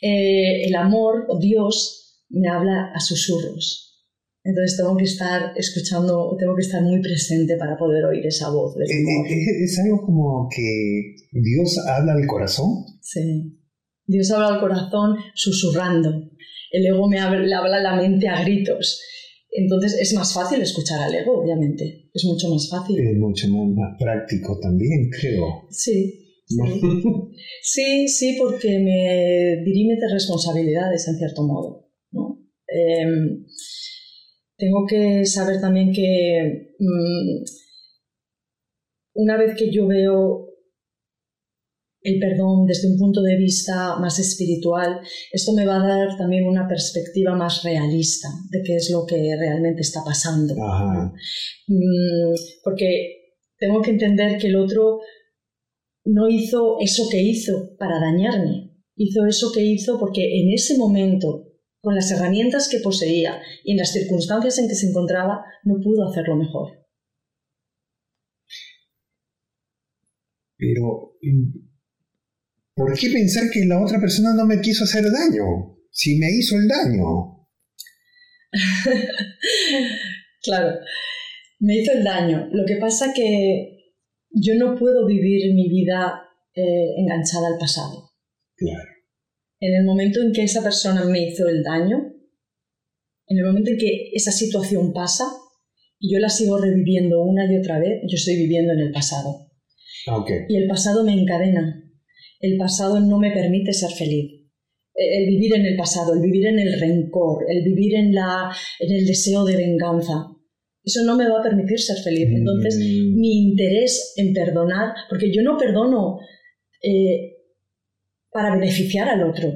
Eh, 0.00 0.64
el 0.66 0.74
amor 0.74 1.26
Dios 1.40 2.24
me 2.30 2.48
habla 2.48 2.92
a 2.94 3.00
susurros. 3.00 3.84
Entonces 4.44 4.76
tengo 4.78 4.96
que 4.96 5.04
estar 5.04 5.52
escuchando, 5.56 6.36
tengo 6.38 6.54
que 6.54 6.62
estar 6.62 6.82
muy 6.82 7.00
presente 7.00 7.56
para 7.56 7.76
poder 7.76 8.04
oír 8.04 8.26
esa 8.26 8.50
voz 8.50 8.74
del 8.76 8.88
eh, 8.88 8.94
amor. 8.94 9.26
¿Es 9.28 9.78
algo 9.78 10.02
como 10.06 10.48
que 10.54 11.16
Dios 11.32 11.78
habla 11.86 12.12
al 12.12 12.26
corazón? 12.26 12.84
Sí. 13.02 13.58
Dios 14.06 14.30
habla 14.30 14.54
al 14.54 14.60
corazón 14.60 15.16
susurrando 15.34 16.30
el 16.70 16.86
ego 16.86 17.08
me 17.08 17.18
habla, 17.18 17.40
le 17.40 17.54
habla 17.54 17.80
la 17.80 17.96
mente 17.96 18.28
a 18.28 18.42
gritos. 18.42 19.00
Entonces 19.50 19.98
es 20.00 20.14
más 20.14 20.32
fácil 20.32 20.60
escuchar 20.60 21.00
al 21.00 21.14
ego, 21.14 21.40
obviamente. 21.40 22.10
Es 22.12 22.24
mucho 22.24 22.48
más 22.48 22.68
fácil. 22.70 22.98
Es 22.98 23.16
mucho 23.16 23.48
más 23.48 23.96
práctico 23.98 24.58
también, 24.60 25.10
creo. 25.10 25.66
Sí. 25.70 26.24
Sí, 27.60 28.08
sí, 28.08 28.36
porque 28.38 28.78
me 28.78 29.62
dirime 29.62 29.94
de 29.96 30.10
responsabilidades 30.10 31.06
en 31.08 31.16
cierto 31.16 31.46
modo. 31.46 31.86
Em, 32.66 33.44
tengo 34.56 34.86
que 34.88 35.24
saber 35.26 35.60
también 35.60 35.92
que 35.92 36.74
mm, 36.78 37.44
una 39.14 39.36
vez 39.36 39.54
que 39.56 39.70
yo 39.70 39.86
veo 39.86 40.47
el 42.00 42.18
perdón 42.20 42.66
desde 42.66 42.88
un 42.88 42.98
punto 42.98 43.22
de 43.22 43.36
vista 43.36 43.96
más 43.98 44.18
espiritual, 44.18 45.00
esto 45.32 45.52
me 45.52 45.66
va 45.66 45.76
a 45.76 45.86
dar 45.86 46.16
también 46.16 46.46
una 46.46 46.68
perspectiva 46.68 47.34
más 47.34 47.62
realista 47.64 48.28
de 48.50 48.62
qué 48.64 48.76
es 48.76 48.90
lo 48.92 49.04
que 49.04 49.16
realmente 49.36 49.80
está 49.80 50.00
pasando. 50.04 50.54
Mm, 51.66 52.34
porque 52.62 53.34
tengo 53.58 53.82
que 53.82 53.90
entender 53.90 54.38
que 54.38 54.46
el 54.46 54.56
otro 54.56 55.00
no 56.04 56.28
hizo 56.28 56.76
eso 56.80 57.08
que 57.10 57.20
hizo 57.20 57.76
para 57.78 58.00
dañarme, 58.00 58.76
hizo 58.96 59.26
eso 59.26 59.50
que 59.52 59.64
hizo 59.64 59.98
porque 59.98 60.40
en 60.40 60.52
ese 60.52 60.78
momento, 60.78 61.46
con 61.80 61.94
las 61.94 62.10
herramientas 62.10 62.68
que 62.68 62.78
poseía 62.78 63.40
y 63.64 63.72
en 63.72 63.78
las 63.78 63.92
circunstancias 63.92 64.58
en 64.58 64.68
que 64.68 64.74
se 64.74 64.88
encontraba, 64.88 65.44
no 65.64 65.74
pudo 65.82 66.08
hacerlo 66.08 66.36
mejor. 66.36 66.78
Pero 70.56 71.12
¿Por 72.78 72.96
qué 72.96 73.10
pensar 73.10 73.50
que 73.52 73.66
la 73.66 73.82
otra 73.82 73.98
persona 73.98 74.32
no 74.34 74.46
me 74.46 74.60
quiso 74.60 74.84
hacer 74.84 75.02
daño? 75.02 75.76
Si 75.90 76.16
me 76.16 76.30
hizo 76.30 76.54
el 76.56 76.68
daño. 76.68 77.44
claro, 80.44 80.78
me 81.58 81.78
hizo 81.78 81.90
el 81.92 82.04
daño. 82.04 82.48
Lo 82.52 82.64
que 82.64 82.76
pasa 82.76 83.12
que 83.12 83.96
yo 84.30 84.54
no 84.54 84.76
puedo 84.78 85.06
vivir 85.06 85.52
mi 85.54 85.68
vida 85.68 86.22
eh, 86.54 86.94
enganchada 86.98 87.48
al 87.48 87.58
pasado. 87.58 88.12
Claro. 88.54 88.88
En 89.58 89.74
el 89.74 89.84
momento 89.84 90.22
en 90.22 90.32
que 90.32 90.44
esa 90.44 90.62
persona 90.62 91.04
me 91.04 91.26
hizo 91.26 91.48
el 91.48 91.64
daño, 91.64 92.14
en 93.26 93.38
el 93.38 93.44
momento 93.44 93.72
en 93.72 93.78
que 93.78 94.10
esa 94.14 94.30
situación 94.30 94.92
pasa 94.92 95.24
y 95.98 96.14
yo 96.14 96.20
la 96.20 96.28
sigo 96.28 96.58
reviviendo 96.58 97.24
una 97.24 97.52
y 97.52 97.58
otra 97.58 97.80
vez, 97.80 98.02
yo 98.02 98.14
estoy 98.14 98.36
viviendo 98.36 98.72
en 98.72 98.78
el 98.78 98.92
pasado. 98.92 99.50
Okay. 100.06 100.42
Y 100.48 100.56
el 100.58 100.68
pasado 100.68 101.02
me 101.02 101.12
encadena 101.12 101.86
el 102.40 102.56
pasado 102.56 103.00
no 103.00 103.18
me 103.18 103.30
permite 103.30 103.72
ser 103.72 103.90
feliz. 103.90 104.32
E, 104.94 105.18
el 105.18 105.26
vivir 105.28 105.54
en 105.56 105.66
el 105.66 105.76
pasado, 105.76 106.14
el 106.14 106.20
vivir 106.20 106.46
en 106.46 106.58
el 106.58 106.80
rencor, 106.80 107.44
el 107.48 107.62
vivir 107.64 107.94
en, 107.94 108.14
la, 108.14 108.50
en 108.78 108.92
el 108.92 109.06
deseo 109.06 109.44
de 109.44 109.56
venganza, 109.56 110.26
eso 110.84 111.04
no 111.04 111.16
me 111.16 111.28
va 111.28 111.40
a 111.40 111.42
permitir 111.42 111.78
ser 111.78 111.98
feliz. 111.98 112.28
Entonces, 112.30 112.76
mm. 112.76 113.18
mi 113.18 113.50
interés 113.50 114.14
en 114.16 114.32
perdonar, 114.32 114.94
porque 115.08 115.32
yo 115.32 115.42
no 115.42 115.58
perdono 115.58 116.18
eh, 116.82 117.36
para 118.30 118.54
beneficiar 118.54 119.08
al 119.08 119.28
otro. 119.28 119.48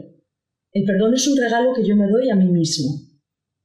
El 0.73 0.85
perdón 0.85 1.15
es 1.15 1.27
un 1.29 1.37
regalo 1.37 1.73
que 1.75 1.87
yo 1.87 1.97
me 1.97 2.09
doy 2.09 2.29
a 2.31 2.35
mí 2.35 2.51
mismo. 2.51 2.91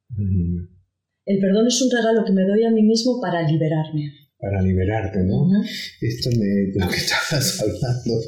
Mm. 0.09 0.77
El 1.25 1.39
perdón 1.39 1.67
es 1.67 1.81
un 1.81 1.91
regalo 1.91 2.23
que 2.25 2.31
me 2.31 2.45
doy 2.45 2.63
a 2.63 2.71
mí 2.71 2.83
mismo 2.83 3.19
para 3.19 3.41
liberarme 3.49 4.26
para 4.39 4.61
liberarte, 4.61 5.23
¿no? 5.23 5.49
Esto 5.99 6.29
me, 6.37 6.71
lo 6.75 6.89
que 6.89 6.97
estabas 6.97 7.59
hablando 7.59 8.21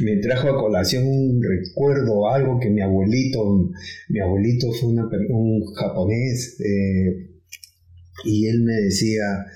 me 0.00 0.16
trajo 0.18 0.48
a 0.48 0.60
colación 0.60 1.06
un 1.06 1.40
recuerdo, 1.42 2.28
algo 2.28 2.60
que 2.60 2.70
mi 2.70 2.80
abuelito, 2.80 3.70
mi 4.08 4.20
abuelito 4.20 4.72
fue 4.72 4.90
un 4.90 5.64
japonés 5.74 6.60
eh, 6.60 7.30
y 8.24 8.46
él 8.46 8.62
me 8.62 8.74
decía 8.74 9.46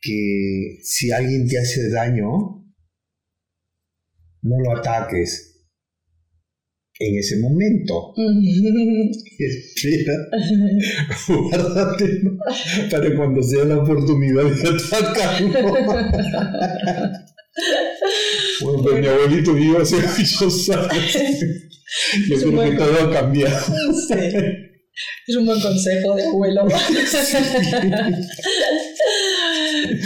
que 0.00 0.78
si 0.82 1.12
alguien 1.12 1.46
te 1.46 1.58
hace 1.58 1.88
daño, 1.90 2.26
no 4.42 4.60
lo 4.64 4.76
ataques, 4.76 5.51
en 7.08 7.18
ese 7.18 7.38
momento. 7.40 8.14
Espera, 9.38 10.14
guárdate 11.28 12.20
para 12.90 13.16
cuando 13.16 13.42
sea 13.42 13.64
la 13.64 13.78
oportunidad 13.78 14.44
de 14.44 14.68
atacarlo. 14.68 15.50
bueno, 18.62 18.82
pues 18.82 19.00
mi 19.00 19.06
abuelito 19.06 19.54
vivo 19.54 19.78
hace 19.78 19.96
muchos 19.96 20.70
años. 20.70 21.16
Yo 22.28 22.36
creo 22.38 22.70
que 22.70 22.76
todo 22.76 23.00
ha 23.00 23.10
cambiado. 23.12 23.60
Sí. 24.08 24.14
Es 25.26 25.36
un 25.36 25.46
buen 25.46 25.60
consejo 25.60 26.14
de 26.14 26.26
abuelo. 26.26 26.66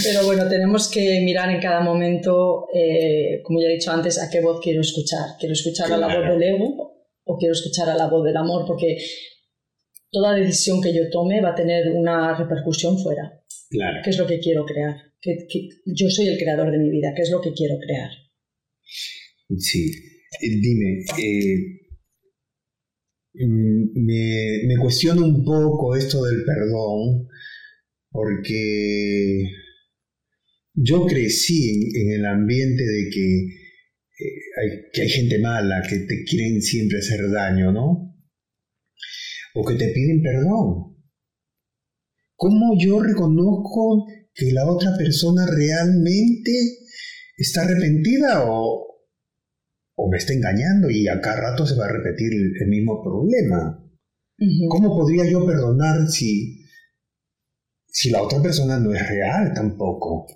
Pero 0.03 0.25
bueno, 0.25 0.49
tenemos 0.49 0.89
que 0.91 1.21
mirar 1.23 1.51
en 1.51 1.61
cada 1.61 1.81
momento, 1.81 2.69
eh, 2.73 3.43
como 3.43 3.61
ya 3.61 3.69
he 3.69 3.73
dicho 3.75 3.91
antes, 3.91 4.19
a 4.21 4.31
qué 4.31 4.41
voz 4.41 4.61
quiero 4.63 4.81
escuchar. 4.81 5.37
¿Quiero 5.39 5.53
escuchar 5.53 5.93
a 5.93 5.97
la 5.97 6.07
voz 6.07 6.29
del 6.29 6.43
ego 6.43 6.86
o 7.27 7.37
quiero 7.37 7.53
escuchar 7.53 7.89
a 7.91 7.97
la 7.97 8.09
voz 8.09 8.25
del 8.25 8.37
amor? 8.37 8.65
Porque 8.67 8.97
toda 10.11 10.37
decisión 10.37 10.81
que 10.81 10.95
yo 10.95 11.11
tome 11.11 11.41
va 11.41 11.51
a 11.51 11.55
tener 11.55 11.91
una 11.91 12.37
repercusión 12.37 12.99
fuera. 12.99 13.43
Claro. 13.69 13.99
¿Qué 14.03 14.11
es 14.11 14.19
lo 14.19 14.27
que 14.27 14.39
quiero 14.39 14.65
crear? 14.65 14.97
Que, 15.21 15.47
yo 15.87 16.09
soy 16.09 16.29
el 16.29 16.39
creador 16.39 16.71
de 16.71 16.79
mi 16.79 16.91
vida. 16.91 17.13
¿Qué 17.15 17.23
es 17.23 17.31
lo 17.31 17.41
que 17.41 17.53
quiero 17.53 17.77
crear? 17.79 18.11
Sí. 19.59 19.91
Eh, 20.41 20.49
dime, 20.61 21.05
eh, 21.19 21.81
mm, 23.35 24.05
me, 24.05 24.67
me 24.67 24.77
cuestiono 24.81 25.25
un 25.25 25.45
poco 25.45 25.97
esto 25.97 26.25
del 26.25 26.45
perdón 26.45 27.29
porque 28.11 29.43
yo 30.73 31.07
crecí 31.07 31.91
en, 31.95 32.13
el 32.13 32.25
ambiente 32.25 32.83
de 32.83 33.11
que, 33.11 33.66
hay, 34.57 34.91
que 34.93 35.03
hay 35.03 35.09
gente 35.09 35.39
mala, 35.39 35.83
que 35.89 35.99
te 36.01 36.25
quieren 36.25 36.61
siempre 36.63 36.99
hacer 36.99 37.31
daño, 37.31 37.73
¿no? 37.73 38.15
O 39.55 39.65
que 39.65 39.75
te 39.75 39.89
piden 39.89 40.23
perdón. 40.23 40.97
¿Cómo 42.35 42.77
yo 42.79 43.01
reconozco 43.01 44.07
que 44.35 44.53
la 44.53 44.71
otra 44.71 44.97
persona 44.97 45.47
realmente 45.47 46.53
está 47.37 47.63
arrepentida 47.63 48.45
o, 48.45 48.87
o 49.95 50.11
me 50.11 50.19
está 50.19 50.35
engañando 50.35 50.91
y 50.91 51.09
a 51.09 51.21
cada 51.21 51.51
rato 51.51 51.67
se 51.67 51.77
va 51.77 51.87
a 51.87 51.93
repetir 51.93 52.33
el, 52.33 52.69
mismo 52.69 53.03
problema? 53.03 53.83
¿Cómo 54.69 54.95
podría 54.95 55.31
yo 55.31 55.47
perdonar 55.47 56.09
si, 56.09 56.63
si 57.87 58.11
la 58.11 58.23
otra 58.23 58.43
persona 58.43 58.79
no 58.79 58.93
es 58.93 59.09
real 59.09 59.53
tampoco? 59.55 60.27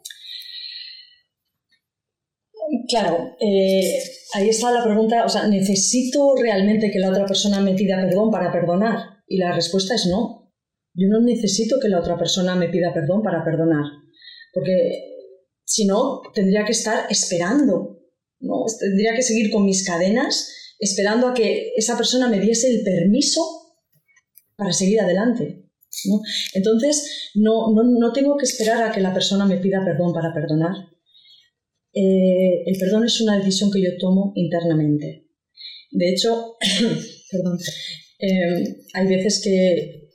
Claro, 2.91 3.37
eh, 3.39 4.03
ahí 4.35 4.49
está 4.49 4.73
la 4.73 4.83
pregunta, 4.83 5.25
o 5.25 5.29
sea, 5.29 5.47
¿necesito 5.47 6.35
realmente 6.35 6.91
que 6.91 6.99
la 6.99 7.11
otra 7.11 7.25
persona 7.25 7.61
me 7.61 7.75
pida 7.75 8.05
perdón 8.05 8.33
para 8.33 8.51
perdonar? 8.51 9.23
Y 9.29 9.39
la 9.39 9.53
respuesta 9.53 9.95
es 9.95 10.07
no. 10.07 10.53
Yo 10.95 11.07
no 11.09 11.21
necesito 11.21 11.77
que 11.81 11.89
la 11.89 12.01
otra 12.01 12.19
persona 12.19 12.57
me 12.57 12.69
pida 12.69 12.93
perdón 12.93 13.23
para 13.23 13.45
perdonar, 13.45 13.85
porque 14.53 14.75
si 15.65 15.87
no, 15.87 16.21
tendría 16.35 16.65
que 16.65 16.73
estar 16.73 17.07
esperando, 17.09 18.01
¿no? 18.41 18.65
Tendría 18.81 19.15
que 19.15 19.23
seguir 19.23 19.53
con 19.53 19.65
mis 19.65 19.87
cadenas 19.87 20.53
esperando 20.81 21.29
a 21.29 21.35
que 21.35 21.73
esa 21.77 21.97
persona 21.97 22.29
me 22.29 22.41
diese 22.41 22.69
el 22.75 22.83
permiso 22.83 23.41
para 24.57 24.73
seguir 24.73 25.01
adelante. 25.01 25.65
¿no? 26.07 26.21
Entonces, 26.55 27.31
no, 27.35 27.73
no, 27.73 27.85
no 27.85 28.13
tengo 28.13 28.37
que 28.37 28.47
esperar 28.47 28.83
a 28.83 28.91
que 28.91 29.01
la 29.01 29.15
persona 29.15 29.47
me 29.47 29.59
pida 29.59 29.85
perdón 29.85 30.13
para 30.13 30.35
perdonar 30.35 30.90
eh, 31.93 32.63
el 32.67 32.79
perdón 32.79 33.05
es 33.05 33.21
una 33.21 33.39
decisión 33.39 33.71
que 33.71 33.83
yo 33.83 33.91
tomo 33.99 34.33
internamente. 34.37 35.27
De 35.91 36.11
hecho, 36.11 36.57
perdón, 37.31 37.59
eh, 38.19 38.77
hay 38.95 39.07
veces 39.07 39.41
que 39.43 40.11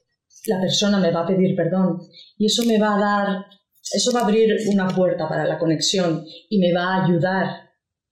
la 0.47 0.61
persona 0.61 0.99
me 0.99 1.11
va 1.11 1.21
a 1.23 1.27
pedir 1.27 1.55
perdón 1.55 1.99
y 2.37 2.45
eso 2.45 2.63
me 2.65 2.79
va 2.79 2.95
a 2.95 2.99
dar, 2.99 3.45
eso 3.91 4.11
va 4.13 4.21
a 4.21 4.23
abrir 4.25 4.55
una 4.67 4.87
puerta 4.87 5.27
para 5.27 5.45
la 5.45 5.57
conexión 5.57 6.23
y 6.49 6.59
me 6.59 6.73
va 6.73 6.95
a 6.95 7.05
ayudar 7.05 7.47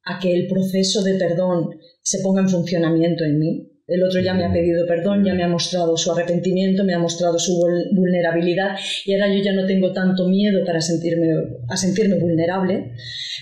a 0.06 0.20
que 0.20 0.34
el 0.34 0.48
proceso 0.48 1.04
de 1.04 1.16
perdón 1.16 1.70
se 2.02 2.20
ponga 2.20 2.42
en 2.42 2.50
funcionamiento 2.50 3.24
en 3.24 3.40
mí. 3.40 3.70
El 3.86 4.02
otro 4.04 4.22
ya 4.22 4.34
me 4.34 4.46
ha 4.46 4.54
pedido 4.54 4.88
perdón, 4.88 5.26
ya 5.26 5.34
me 5.34 5.44
ha 5.44 5.48
mostrado 5.50 5.98
su 5.98 6.12
arrepentimiento, 6.12 6.86
me 6.86 6.94
ha 6.94 7.00
mostrado 7.00 7.38
su 7.38 7.60
vulnerabilidad 7.92 8.78
y 9.06 9.14
ahora 9.14 9.34
yo 9.34 9.44
ya 9.44 9.54
no 9.54 9.66
tengo 9.66 9.92
tanto 9.92 10.28
miedo 10.28 10.64
para 10.66 10.80
sentirme, 10.80 11.28
a 11.70 11.76
sentirme 11.76 12.18
vulnerable, 12.18 12.94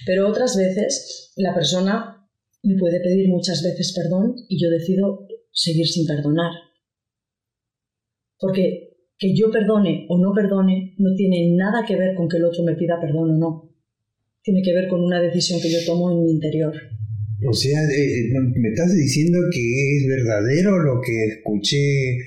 pero 0.05 0.27
otras 0.27 0.57
veces 0.57 1.31
la 1.35 1.53
persona 1.53 2.27
me 2.63 2.75
puede 2.75 2.99
pedir 3.01 3.29
muchas 3.29 3.61
veces 3.63 3.93
perdón 3.93 4.35
y 4.49 4.61
yo 4.61 4.69
decido 4.69 5.27
seguir 5.51 5.87
sin 5.87 6.07
perdonar. 6.07 6.51
Porque 8.39 8.91
que 9.17 9.35
yo 9.35 9.51
perdone 9.51 10.07
o 10.09 10.17
no 10.17 10.33
perdone 10.33 10.95
no 10.97 11.13
tiene 11.15 11.55
nada 11.55 11.85
que 11.85 11.95
ver 11.95 12.15
con 12.15 12.27
que 12.27 12.37
el 12.37 12.45
otro 12.45 12.63
me 12.63 12.73
pida 12.73 12.99
perdón 12.99 13.29
o 13.29 13.37
no. 13.37 13.69
Tiene 14.41 14.63
que 14.63 14.73
ver 14.73 14.87
con 14.87 15.03
una 15.03 15.21
decisión 15.21 15.61
que 15.61 15.71
yo 15.71 15.77
tomo 15.85 16.11
en 16.11 16.23
mi 16.23 16.31
interior. 16.31 16.73
O 17.43 17.53
sea, 17.53 17.79
eh, 17.89 18.19
eh, 18.19 18.29
me 18.55 18.69
estás 18.69 18.95
diciendo 18.95 19.39
que 19.51 19.97
es 19.97 20.07
verdadero 20.07 20.77
lo 20.77 21.01
que 21.01 21.25
escuché 21.25 22.17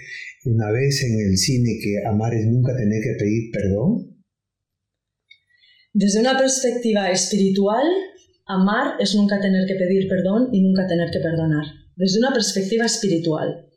una 0.45 0.71
vez 0.73 1.05
en 1.05 1.21
el 1.21 1.39
cine, 1.39 1.79
que 1.81 2.07
amar 2.07 2.35
es 2.35 2.47
nunca 2.47 2.77
tener 2.77 3.01
que 3.01 3.15
pedir 3.19 3.51
perdón. 3.53 4.15
Desde 5.93 6.21
una 6.21 6.37
perspectiva 6.37 7.11
espiritual, 7.11 7.87
amar 8.47 8.97
es 8.99 9.15
nunca 9.15 9.41
tener 9.41 9.67
que 9.69 9.77
pedir 9.77 10.09
perdón 10.09 10.49
y 10.53 10.63
nunca 10.63 10.87
tener 10.89 11.09
que 11.13 11.21
perdonar. 11.21 11.65
Desde 11.95 12.19
una 12.19 12.33
perspectiva 12.33 12.85
espiritual. 12.85 13.71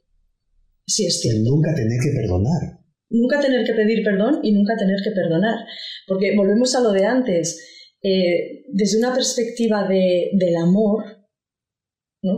Sí, 0.87 1.05
es 1.05 1.21
cierto. 1.21 1.41
nunca 1.43 1.75
tener 1.75 1.99
que 2.01 2.11
perdonar. 2.19 2.79
Nunca 3.09 3.39
tener 3.39 3.63
que 3.63 3.73
pedir 3.73 4.03
perdón 4.03 4.39
y 4.41 4.51
nunca 4.53 4.75
tener 4.75 4.97
que 5.03 5.11
perdonar. 5.11 5.59
Porque 6.07 6.35
volvemos 6.35 6.73
a 6.75 6.81
lo 6.81 6.91
de 6.91 7.05
antes. 7.05 7.63
Eh, 8.01 8.63
desde 8.73 8.97
una 8.97 9.13
perspectiva 9.13 9.87
de, 9.87 10.31
del 10.33 10.55
amor, 10.55 11.16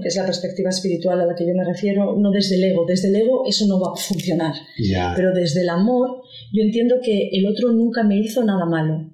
que 0.02 0.10
es 0.10 0.16
la 0.16 0.26
perspectiva 0.26 0.70
espiritual 0.70 1.22
a 1.22 1.26
la 1.26 1.36
que 1.36 1.48
yo 1.48 1.54
me 1.56 1.64
refiero, 1.64 2.16
no 2.18 2.32
desde 2.32 2.56
el 2.56 2.64
ego. 2.66 2.86
Desde 2.86 3.08
el 3.08 3.16
ego 3.16 3.44
eso 3.48 3.66
no 3.68 3.80
va 3.80 3.94
a 3.94 3.96
funcionar. 3.96 4.54
Pero 5.16 5.34
desde 5.34 5.62
el 5.62 5.70
amor 5.70 6.22
yo 6.52 6.64
entiendo 6.64 6.98
que 7.02 7.30
el 7.32 7.48
otro 7.48 7.72
nunca 7.72 8.04
me 8.04 8.20
hizo 8.20 8.44
nada 8.44 8.66
malo. 8.66 9.09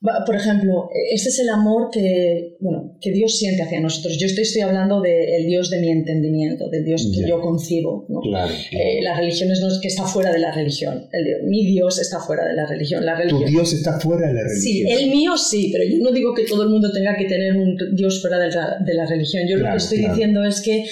Por 0.00 0.36
ejemplo, 0.36 0.90
este 1.12 1.28
es 1.28 1.40
el 1.40 1.48
amor 1.48 1.90
que, 1.90 2.56
bueno, 2.60 2.96
que 3.00 3.10
Dios 3.10 3.36
siente 3.36 3.62
hacia 3.62 3.80
nosotros. 3.80 4.16
Yo 4.16 4.26
estoy, 4.26 4.44
estoy 4.44 4.62
hablando 4.62 5.00
del 5.00 5.44
Dios 5.46 5.70
de 5.70 5.80
mi 5.80 5.90
entendimiento, 5.90 6.68
del 6.70 6.84
Dios 6.84 7.10
que 7.12 7.28
yo 7.28 7.40
concibo. 7.40 8.06
¿no? 8.08 8.20
Claro, 8.20 8.52
eh, 8.70 9.00
las 9.02 9.18
religiones 9.18 9.60
no 9.60 9.66
es 9.66 9.80
que 9.80 9.88
está 9.88 10.04
fuera 10.04 10.32
de 10.32 10.38
la 10.38 10.52
religión. 10.52 11.08
El 11.12 11.48
mi 11.48 11.66
Dios 11.66 11.98
está 11.98 12.20
fuera 12.20 12.46
de 12.46 12.54
la 12.54 12.66
religión. 12.66 13.04
La 13.04 13.16
religión. 13.16 13.42
Tu 13.42 13.50
Dios 13.50 13.72
está 13.72 13.98
fuera 13.98 14.28
de 14.28 14.34
la 14.34 14.42
religión. 14.42 14.62
Sí, 14.62 14.84
el 14.88 15.10
mío 15.10 15.36
sí, 15.36 15.70
pero 15.72 15.82
yo 15.84 15.98
no 15.98 16.12
digo 16.12 16.32
que 16.32 16.44
todo 16.44 16.62
el 16.62 16.68
mundo 16.68 16.92
tenga 16.92 17.16
que 17.16 17.24
tener 17.24 17.56
un 17.56 17.76
Dios 17.96 18.20
fuera 18.20 18.38
de 18.38 18.50
la, 18.50 18.78
de 18.78 18.94
la 18.94 19.04
religión. 19.04 19.48
Yo 19.48 19.56
lo 19.56 19.68
que 19.68 19.78
estoy 19.78 19.98
diciendo 19.98 20.44
es 20.44 20.60
que 20.60 20.84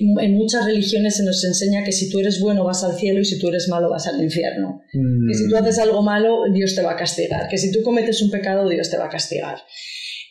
en 0.00 0.34
muchas 0.34 0.64
religiones 0.64 1.16
se 1.16 1.22
nos 1.22 1.44
enseña 1.44 1.84
que 1.84 1.92
si 1.92 2.10
tú 2.10 2.18
eres 2.18 2.40
bueno 2.40 2.64
vas 2.64 2.82
al 2.82 2.96
cielo 2.96 3.20
y 3.20 3.24
si 3.24 3.38
tú 3.38 3.48
eres 3.48 3.68
malo 3.68 3.88
vas 3.88 4.08
al 4.08 4.20
infierno. 4.20 4.82
Que 4.92 5.34
si 5.34 5.48
tú 5.48 5.54
mm. 5.54 5.58
haces 5.58 5.78
algo 5.78 6.02
malo, 6.02 6.42
Dios 6.52 6.74
te 6.74 6.82
va 6.82 6.92
a 6.92 6.96
castigar. 6.96 7.46
Que 7.48 7.56
si 7.56 7.70
tú 7.70 7.82
cometes 7.82 8.20
un 8.20 8.30
pecado, 8.30 8.47
Dios 8.68 8.90
te 8.90 8.96
va 8.96 9.06
a 9.06 9.10
castigar. 9.10 9.58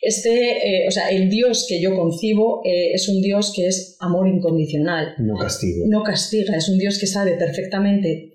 Este, 0.00 0.30
eh, 0.30 0.86
o 0.86 0.90
sea, 0.90 1.10
el 1.10 1.28
Dios 1.28 1.66
que 1.68 1.80
yo 1.80 1.94
concibo 1.96 2.62
eh, 2.64 2.92
es 2.94 3.08
un 3.08 3.20
Dios 3.20 3.52
que 3.54 3.66
es 3.66 3.96
amor 4.00 4.28
incondicional. 4.28 5.14
No 5.18 5.36
castiga. 5.36 5.86
No 5.88 6.02
castiga, 6.02 6.56
es 6.56 6.68
un 6.68 6.78
Dios 6.78 6.98
que 6.98 7.06
sabe 7.06 7.32
perfectamente 7.32 8.32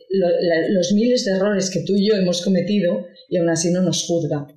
los 0.69 0.93
miles 0.93 1.25
de 1.25 1.31
errores 1.31 1.71
que 1.71 1.81
tú 1.81 1.95
y 1.95 2.07
yo 2.07 2.15
hemos 2.15 2.43
cometido 2.43 3.07
y 3.29 3.37
aún 3.37 3.49
así 3.49 3.71
no 3.71 3.81
nos 3.81 4.05
juzga. 4.05 4.47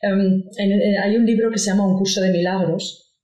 Em, 0.00 0.44
hay 1.02 1.16
un 1.16 1.26
libro 1.26 1.50
que 1.50 1.58
se 1.58 1.66
llama 1.66 1.86
Un 1.86 1.98
curso 1.98 2.20
de 2.20 2.30
milagros, 2.30 3.14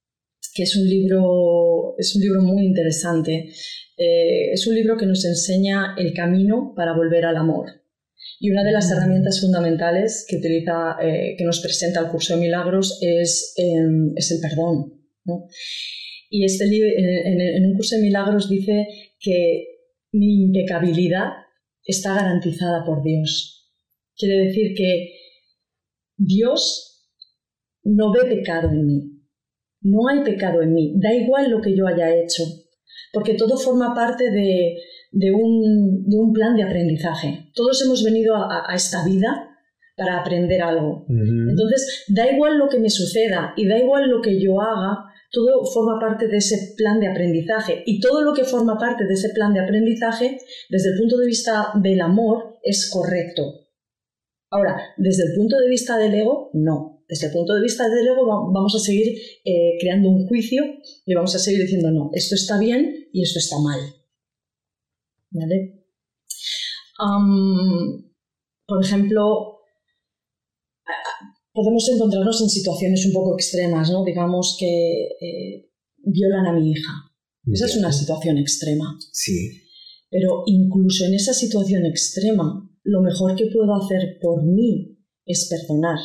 que 0.55 0.65
es 0.65 0.77
un 0.77 0.89
libro, 0.89 1.95
es 1.99 2.15
un 2.15 2.23
libro 2.23 2.43
muy 2.43 2.67
interesante. 2.67 3.51
Eh, 3.97 4.53
es 4.53 4.67
un 4.67 4.75
libro 4.75 4.97
que 4.97 5.07
nos 5.07 5.25
enseña 5.25 5.95
el 5.97 6.13
camino 6.13 6.73
para 6.77 6.95
volver 6.95 7.25
al 7.25 7.37
amor. 7.37 7.82
Y 8.45 8.51
una 8.51 8.65
de 8.65 8.73
las 8.73 8.91
herramientas 8.91 9.41
fundamentales 9.41 10.27
que, 10.29 10.39
utiliza, 10.39 10.97
eh, 11.01 11.37
que 11.39 11.45
nos 11.45 11.61
presenta 11.61 12.01
el 12.01 12.09
curso 12.09 12.35
de 12.35 12.41
milagros 12.41 12.99
es, 13.01 13.55
em, 13.57 14.13
es 14.17 14.33
el 14.33 14.41
perdón. 14.41 15.01
Y 16.29 16.45
este, 16.45 16.65
en, 16.65 17.41
en 17.41 17.67
un 17.67 17.75
curso 17.75 17.95
de 17.95 18.03
milagros 18.03 18.51
dice 18.51 18.89
que 19.21 19.65
mi 20.11 20.47
impecabilidad 20.47 21.29
está 21.85 22.17
garantizada 22.17 22.85
por 22.85 23.05
Dios. 23.05 23.71
Quiere 24.17 24.47
decir 24.47 24.75
que 24.77 25.13
Dios 26.17 27.07
no 27.85 28.11
ve 28.11 28.25
pecado 28.25 28.71
en 28.71 28.87
mí. 28.87 29.03
No 29.83 30.09
hay 30.09 30.25
pecado 30.25 30.63
en 30.63 30.75
mí. 30.75 30.95
Da 30.97 31.15
igual 31.15 31.49
lo 31.49 31.61
que 31.61 31.77
yo 31.77 31.87
haya 31.87 32.13
hecho. 32.13 32.43
Porque 33.13 33.35
todo 33.35 33.57
forma 33.57 33.95
parte 33.95 34.33
de, 34.33 34.79
de 35.13 35.31
un, 35.31 36.05
de 36.09 36.17
un 36.17 36.33
plan 36.33 36.57
de 36.57 36.65
aprendizaje. 36.65 37.51
Todos 37.55 37.83
hemos 37.85 38.03
venido 38.03 38.35
a, 38.35 38.75
esta 38.75 39.05
vida 39.05 39.49
para 39.97 40.19
aprender 40.19 40.63
algo. 40.63 41.05
Entonces, 41.09 42.05
da 42.09 42.31
igual 42.33 42.59
lo 42.59 42.69
que 42.69 42.81
me 42.81 42.91
suceda 42.91 43.53
y 43.57 43.69
da 43.69 43.79
igual 43.79 44.11
lo 44.11 44.23
que 44.23 44.43
yo 44.43 44.61
haga, 44.61 45.05
todo 45.31 45.65
forma 45.65 45.99
parte 46.01 46.29
de 46.29 46.39
ese 46.39 46.75
plan 46.77 46.99
de 46.99 47.09
aprendizaje. 47.09 47.83
Y 47.87 48.01
todo 48.01 48.23
lo 48.23 48.33
que 48.33 48.45
forma 48.45 48.79
parte 48.79 49.05
de 49.05 49.15
ese 49.15 49.31
plan 49.31 49.53
de 49.53 49.61
aprendizaje, 49.61 50.39
desde 50.71 50.91
el 50.91 50.99
punto 50.99 51.19
de 51.19 51.27
vista 51.27 51.69
del 51.83 52.01
amor, 52.01 52.59
es 52.63 52.91
correcto. 52.91 53.43
Ahora, 54.51 54.77
desde 54.97 55.25
el 55.25 55.35
punto 55.35 55.59
de 55.59 55.69
vista 55.69 55.99
del 55.99 56.15
ego, 56.15 56.51
no. 56.55 57.05
Desde 57.09 57.27
el 57.27 57.33
punto 57.33 57.55
de 57.55 57.63
vista 57.63 57.89
del 57.89 58.07
ego 58.07 58.27
vamos 58.27 58.75
a 58.75 58.79
seguir 58.79 59.19
eh, 59.45 59.77
creando 59.81 60.09
un 60.09 60.27
juicio 60.27 60.65
y 61.05 61.15
vamos 61.15 61.35
a 61.35 61.39
seguir 61.39 61.63
diciendo, 61.63 61.91
no, 61.91 62.11
esto 62.15 62.35
está 62.35 62.59
bien 62.59 63.09
y 63.13 63.23
esto 63.23 63.39
está 63.39 63.59
mal. 63.59 63.81
¿Vale? 65.33 65.79
por 68.67 68.85
ejemplo, 68.85 69.59
podemos 71.53 71.89
encontrarnos 71.89 72.41
en 72.43 72.49
situaciones 72.49 73.05
un 73.07 73.13
poco 73.13 73.35
extremas, 73.35 73.91
¿no? 73.91 74.05
Digamos 74.05 74.57
que 74.59 75.09
eh, 75.21 75.71
violan 75.99 76.47
a 76.47 76.53
mi 76.53 76.71
hija. 76.71 76.93
Esa 77.53 77.67
es 77.67 77.77
una 77.77 77.93
situación 77.93 78.39
extrema. 78.39 78.97
Sí. 79.11 79.51
Pero 80.11 80.45
incluso 80.47 81.07
en 81.07 81.15
esa 81.15 81.33
situación 81.33 81.87
extrema, 81.87 82.69
lo 82.85 83.01
mejor 83.03 83.35
que 83.35 83.47
puedo 83.47 83.75
hacer 83.75 84.19
por 84.21 84.45
mí 84.45 84.99
es 85.25 85.49
perdonar. 85.49 85.99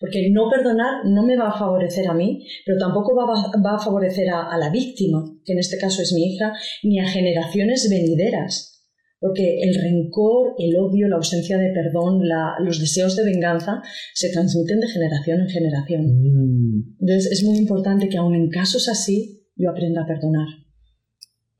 Porque 0.00 0.30
no 0.30 0.48
perdonar 0.50 1.04
no 1.06 1.24
me 1.24 1.36
va 1.36 1.48
a 1.48 1.58
favorecer 1.58 2.06
a 2.08 2.14
mí, 2.14 2.46
pero 2.64 2.78
tampoco 2.78 3.14
va, 3.16 3.74
a 3.74 3.78
favorecer 3.78 4.28
a, 4.28 4.56
la 4.56 4.70
víctima, 4.70 5.24
que 5.48 5.54
en 5.54 5.60
este 5.60 5.78
caso 5.78 6.02
es 6.02 6.12
mi 6.12 6.34
hija, 6.34 6.52
ni 6.82 7.00
a 7.00 7.08
generaciones 7.08 7.88
venideras. 7.90 8.84
Porque 9.18 9.60
el 9.62 9.74
rencor, 9.74 10.54
el 10.58 10.76
odio, 10.76 11.08
la 11.08 11.16
ausencia 11.16 11.56
de 11.56 11.72
perdón, 11.72 12.20
los 12.60 12.78
deseos 12.78 13.16
de 13.16 13.24
venganza 13.24 13.82
se 14.14 14.30
transmiten 14.30 14.78
de 14.78 14.86
generación 14.86 15.40
en 15.40 15.48
generación. 15.48 16.02
Mm. 16.06 16.96
Entonces 17.00 17.32
es 17.32 17.44
muy 17.44 17.56
importante 17.56 18.08
que 18.08 18.18
aun 18.18 18.34
en 18.34 18.48
casos 18.48 18.88
así 18.88 19.48
yo 19.56 19.70
aprenda 19.70 20.02
a 20.02 20.06
perdonar. 20.06 20.46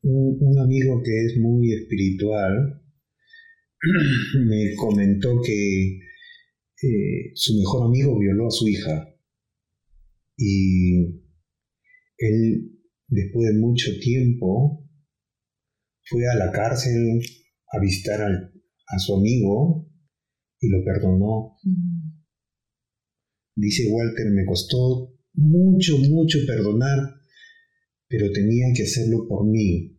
Un, 0.02 0.58
amigo 0.60 1.02
que 1.02 1.26
es 1.26 1.36
muy 1.38 1.72
espiritual 1.72 2.80
me 4.46 4.74
comentó 4.76 5.40
que 5.44 5.98
eh, 6.80 7.32
su 7.34 7.58
mejor 7.58 7.86
amigo 7.86 8.16
violó 8.18 8.46
a 8.46 8.50
su 8.50 8.68
hija 8.68 9.14
y 10.36 11.28
él, 12.18 12.77
después 13.08 13.52
de 13.52 13.58
mucho 13.58 13.90
tiempo, 14.00 14.88
fue 16.04 16.26
a 16.28 16.34
la 16.36 16.52
cárcel 16.52 17.20
a 17.72 17.80
visitar 17.80 18.20
a 18.22 18.98
su 18.98 19.16
amigo 19.16 19.88
y 20.60 20.68
lo 20.68 20.84
perdonó. 20.84 21.56
Mm. 21.62 22.18
Dice 23.56 23.90
Walter, 23.90 24.26
me 24.30 24.44
costó 24.44 25.14
mucho, 25.34 25.98
mucho 26.10 26.38
perdonar, 26.46 26.98
pero 28.08 28.30
tenía 28.32 28.66
que 28.74 28.84
hacerlo 28.84 29.26
por 29.28 29.46
mí. 29.46 29.96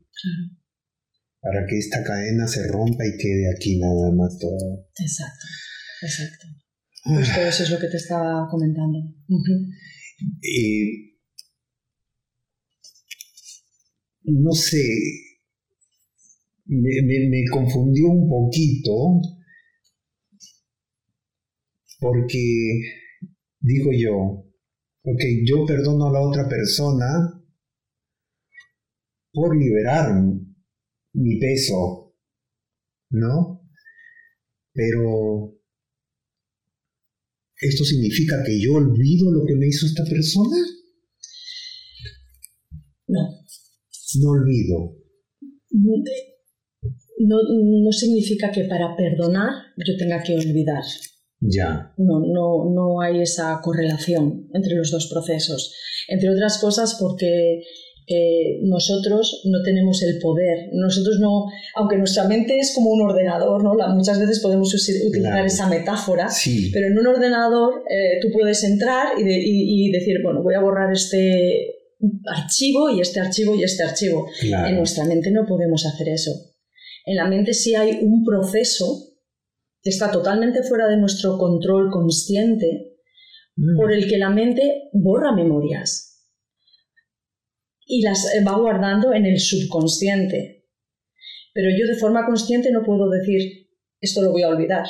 Para 1.41 1.65
que 1.65 1.77
esta 1.77 2.03
cadena 2.03 2.47
se 2.47 2.67
rompa 2.67 3.05
y 3.05 3.17
quede 3.17 3.49
aquí 3.55 3.79
nada 3.79 4.11
más 4.11 4.37
todo. 4.39 4.87
Exacto, 4.97 5.45
exacto. 6.01 6.47
Justo 7.03 7.41
eso 7.41 7.63
es 7.63 7.69
lo 7.69 7.79
que 7.79 7.87
te 7.87 7.97
estaba 7.97 8.47
comentando. 8.49 8.99
No 14.31 14.51
sé, 14.53 14.85
me, 16.65 17.43
confundió 17.51 18.07
un 18.09 18.29
poquito 18.29 19.21
porque 21.99 22.81
digo 23.59 23.91
yo, 23.91 24.13
ok, 25.03 25.21
yo 25.45 25.65
perdono 25.65 26.07
a 26.07 26.13
la 26.13 26.21
otra 26.21 26.47
persona 26.47 27.43
por 29.33 29.57
liberar 29.57 30.23
mi 31.13 31.39
peso, 31.39 32.15
¿no? 33.09 33.61
Pero 34.73 35.59
¿esto 37.57 37.83
significa 37.83 38.43
que 38.45 38.61
yo 38.61 38.75
olvido 38.75 39.31
lo 39.31 39.45
que 39.45 39.55
me 39.55 39.67
hizo 39.67 39.85
esta 39.85 40.03
persona? 40.03 40.78
No 44.15 44.31
olvido. 44.31 44.95
No, 47.19 47.37
no 47.83 47.91
significa 47.91 48.51
que 48.51 48.63
para 48.63 48.95
perdonar 48.95 49.49
yo 49.77 49.97
tenga 49.97 50.23
que 50.23 50.35
olvidar. 50.35 50.83
Ya. 51.41 51.93
No, 51.97 52.19
no, 52.19 52.73
no 52.73 53.01
hay 53.01 53.21
esa 53.21 53.59
correlación 53.61 54.49
entre 54.53 54.75
los 54.75 54.91
dos 54.91 55.07
procesos. 55.11 55.73
Entre 56.07 56.29
otras 56.29 56.57
cosas 56.59 56.97
porque 56.99 57.63
eh, 58.11 58.59
nosotros 58.63 59.43
no 59.45 59.61
tenemos 59.63 60.01
el 60.01 60.17
poder. 60.19 60.69
Nosotros 60.73 61.19
no, 61.19 61.45
aunque 61.75 61.97
nuestra 61.97 62.27
mente 62.27 62.57
es 62.57 62.73
como 62.73 62.89
un 62.89 63.01
ordenador, 63.01 63.63
¿no? 63.63 63.75
muchas 63.93 64.19
veces 64.19 64.39
podemos 64.39 64.73
utilizar 64.73 65.45
esa 65.45 65.69
metáfora, 65.69 66.27
pero 66.73 66.87
en 66.87 66.97
un 66.97 67.05
ordenador 67.05 67.83
eh, 67.87 68.19
tú 68.19 68.29
puedes 68.31 68.63
entrar 68.63 69.09
y, 69.19 69.91
decir, 69.91 70.17
bueno, 70.23 70.41
voy 70.41 70.55
a 70.55 70.59
borrar 70.59 70.91
este 70.91 71.78
archivo 72.27 72.89
y 72.89 73.01
este 73.01 73.19
archivo 73.19 73.55
y 73.55 73.63
este 73.63 73.83
archivo. 73.83 74.27
En 74.41 74.77
nuestra 74.77 75.05
mente 75.05 75.31
no 75.31 75.45
podemos 75.45 75.85
hacer 75.85 76.09
eso. 76.09 76.31
En 77.05 77.15
la 77.15 77.27
mente 77.27 77.53
sí 77.53 77.75
hay 77.75 77.99
un 78.01 78.23
proceso 78.23 79.09
que 79.81 79.89
está 79.89 80.11
totalmente 80.11 80.63
fuera 80.63 80.87
de 80.87 80.97
nuestro 80.97 81.37
control 81.37 81.89
consciente, 81.89 82.97
mm. 83.55 83.77
por 83.77 83.93
el 83.93 84.07
que 84.07 84.17
la 84.17 84.29
mente 84.29 84.89
borra 84.93 85.33
memorias 85.33 86.09
y 87.85 88.03
las 88.03 88.25
va 88.47 88.55
guardando 88.57 89.13
en 89.13 89.25
el 89.25 89.39
subconsciente. 89.39 90.67
Pero 91.53 91.69
yo 91.77 91.87
de 91.87 91.99
forma 91.99 92.25
consciente 92.25 92.71
no 92.71 92.83
puedo 92.85 93.09
decir, 93.09 93.67
esto 93.99 94.21
lo 94.21 94.31
voy 94.31 94.43
a 94.43 94.49
olvidar. 94.49 94.85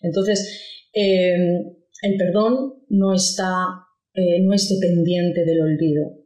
Entonces, 0.00 0.88
em, 0.92 1.64
el 2.02 2.16
perdón 2.16 2.84
no, 2.88 3.14
está, 3.14 3.86
eh, 4.20 4.40
no 4.42 4.52
es 4.52 4.68
dependiente 4.68 5.44
del 5.44 5.60
olvido. 5.62 6.18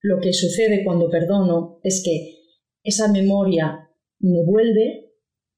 Lo 0.00 0.18
que 0.20 0.32
sucede 0.32 0.82
cuando 0.84 1.10
perdono 1.10 1.78
es 1.82 2.02
que 2.04 2.36
esa 2.82 3.12
memoria 3.12 3.90
me 4.20 4.44
vuelve 4.44 5.12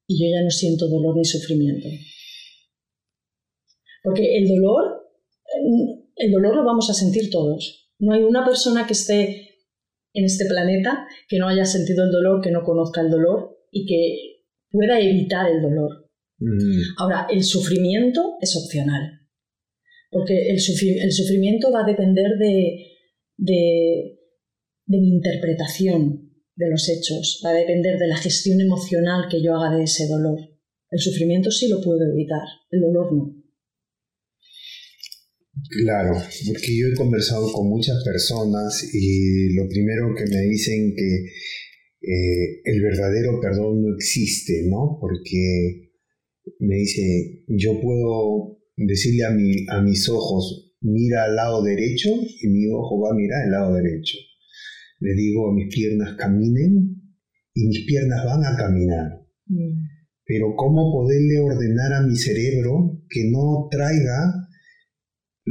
y 0.07 0.19
yo 0.19 0.29
ya 0.35 0.43
no 0.43 0.49
siento 0.49 0.89
dolor 0.89 1.15
ni 1.15 1.23
sufrimiento. 1.23 1.87
Porque 4.03 4.37
el 4.37 4.47
dolor, 4.47 5.07
el 6.15 6.31
dolor 6.31 6.55
lo 6.55 6.65
vamos 6.65 6.89
a 6.89 6.93
sentir 6.93 7.29
todos. 7.29 7.91
No 7.99 8.13
hay 8.13 8.23
una 8.23 8.43
persona 8.43 8.87
que 8.87 8.93
esté 8.93 9.49
en 10.13 10.25
este 10.25 10.45
planeta 10.45 11.05
que 11.27 11.37
no 11.37 11.47
haya 11.47 11.65
sentido 11.65 12.05
el 12.05 12.11
dolor, 12.11 12.41
que 12.41 12.51
no 12.51 12.63
conozca 12.63 13.01
el 13.01 13.11
dolor 13.11 13.57
y 13.71 13.85
que 13.85 14.43
pueda 14.71 14.99
evitar 14.99 15.49
el 15.49 15.61
dolor. 15.61 16.09
Mm. 16.39 16.81
Ahora, 16.97 17.27
el 17.29 17.43
sufrimiento 17.43 18.37
es 18.41 18.55
opcional, 18.55 19.21
porque 20.09 20.49
el, 20.49 20.59
sufrimiento 20.59 21.71
va 21.71 21.83
a 21.83 21.87
depender 21.87 22.31
de, 22.39 22.85
de, 23.37 24.17
mi 24.87 25.15
interpretación 25.15 26.33
de 26.55 26.69
los 26.69 26.89
hechos, 26.89 27.41
va 27.45 27.51
a 27.51 27.59
depender 27.59 27.97
de 27.97 28.07
la 28.07 28.17
gestión 28.17 28.59
emocional 28.59 29.27
que 29.29 29.41
yo 29.41 29.55
haga 29.55 29.77
de 29.77 29.83
ese 29.83 30.07
dolor. 30.07 30.39
El 30.89 30.99
sufrimiento 30.99 31.51
sí 31.51 31.69
lo 31.69 31.79
puedo 31.81 31.99
evitar, 32.11 32.41
el 32.71 32.81
dolor 32.81 33.13
no. 33.13 33.35
Claro, 35.83 36.13
porque 36.47 36.77
yo 36.77 36.87
he 36.87 36.95
conversado 36.95 37.51
con 37.51 37.69
muchas 37.69 38.03
personas 38.03 38.89
y 38.93 39.53
lo 39.53 39.67
primero 39.67 40.15
que 40.15 40.25
me 40.25 40.41
dicen 40.43 40.95
que 40.95 41.25
eh, 42.01 42.61
el 42.63 42.81
verdadero 42.81 43.39
perdón 43.41 43.83
no 43.83 43.95
existe, 43.95 44.63
¿no? 44.67 44.97
Porque 44.99 45.91
me 46.59 46.75
dice, 46.77 47.43
yo 47.47 47.79
puedo 47.81 48.58
decirle 48.87 49.25
a, 49.25 49.31
mi, 49.31 49.65
a 49.69 49.81
mis 49.81 50.07
ojos, 50.09 50.75
mira 50.81 51.25
al 51.25 51.35
lado 51.35 51.63
derecho 51.63 52.09
y 52.41 52.47
mi 52.47 52.67
ojo 52.71 53.01
va 53.01 53.11
a 53.11 53.15
mirar 53.15 53.43
al 53.45 53.51
lado 53.51 53.75
derecho. 53.75 54.17
Le 54.99 55.13
digo 55.13 55.49
a 55.49 55.53
mis 55.53 55.73
piernas 55.73 56.15
caminen 56.17 57.01
y 57.53 57.67
mis 57.67 57.85
piernas 57.85 58.25
van 58.25 58.45
a 58.45 58.57
caminar. 58.57 59.25
Mm. 59.47 59.87
Pero 60.25 60.55
¿cómo 60.55 60.91
poderle 60.91 61.39
ordenar 61.39 61.93
a 61.93 62.05
mi 62.05 62.15
cerebro 62.15 63.01
que 63.09 63.29
no 63.31 63.67
traiga 63.71 64.49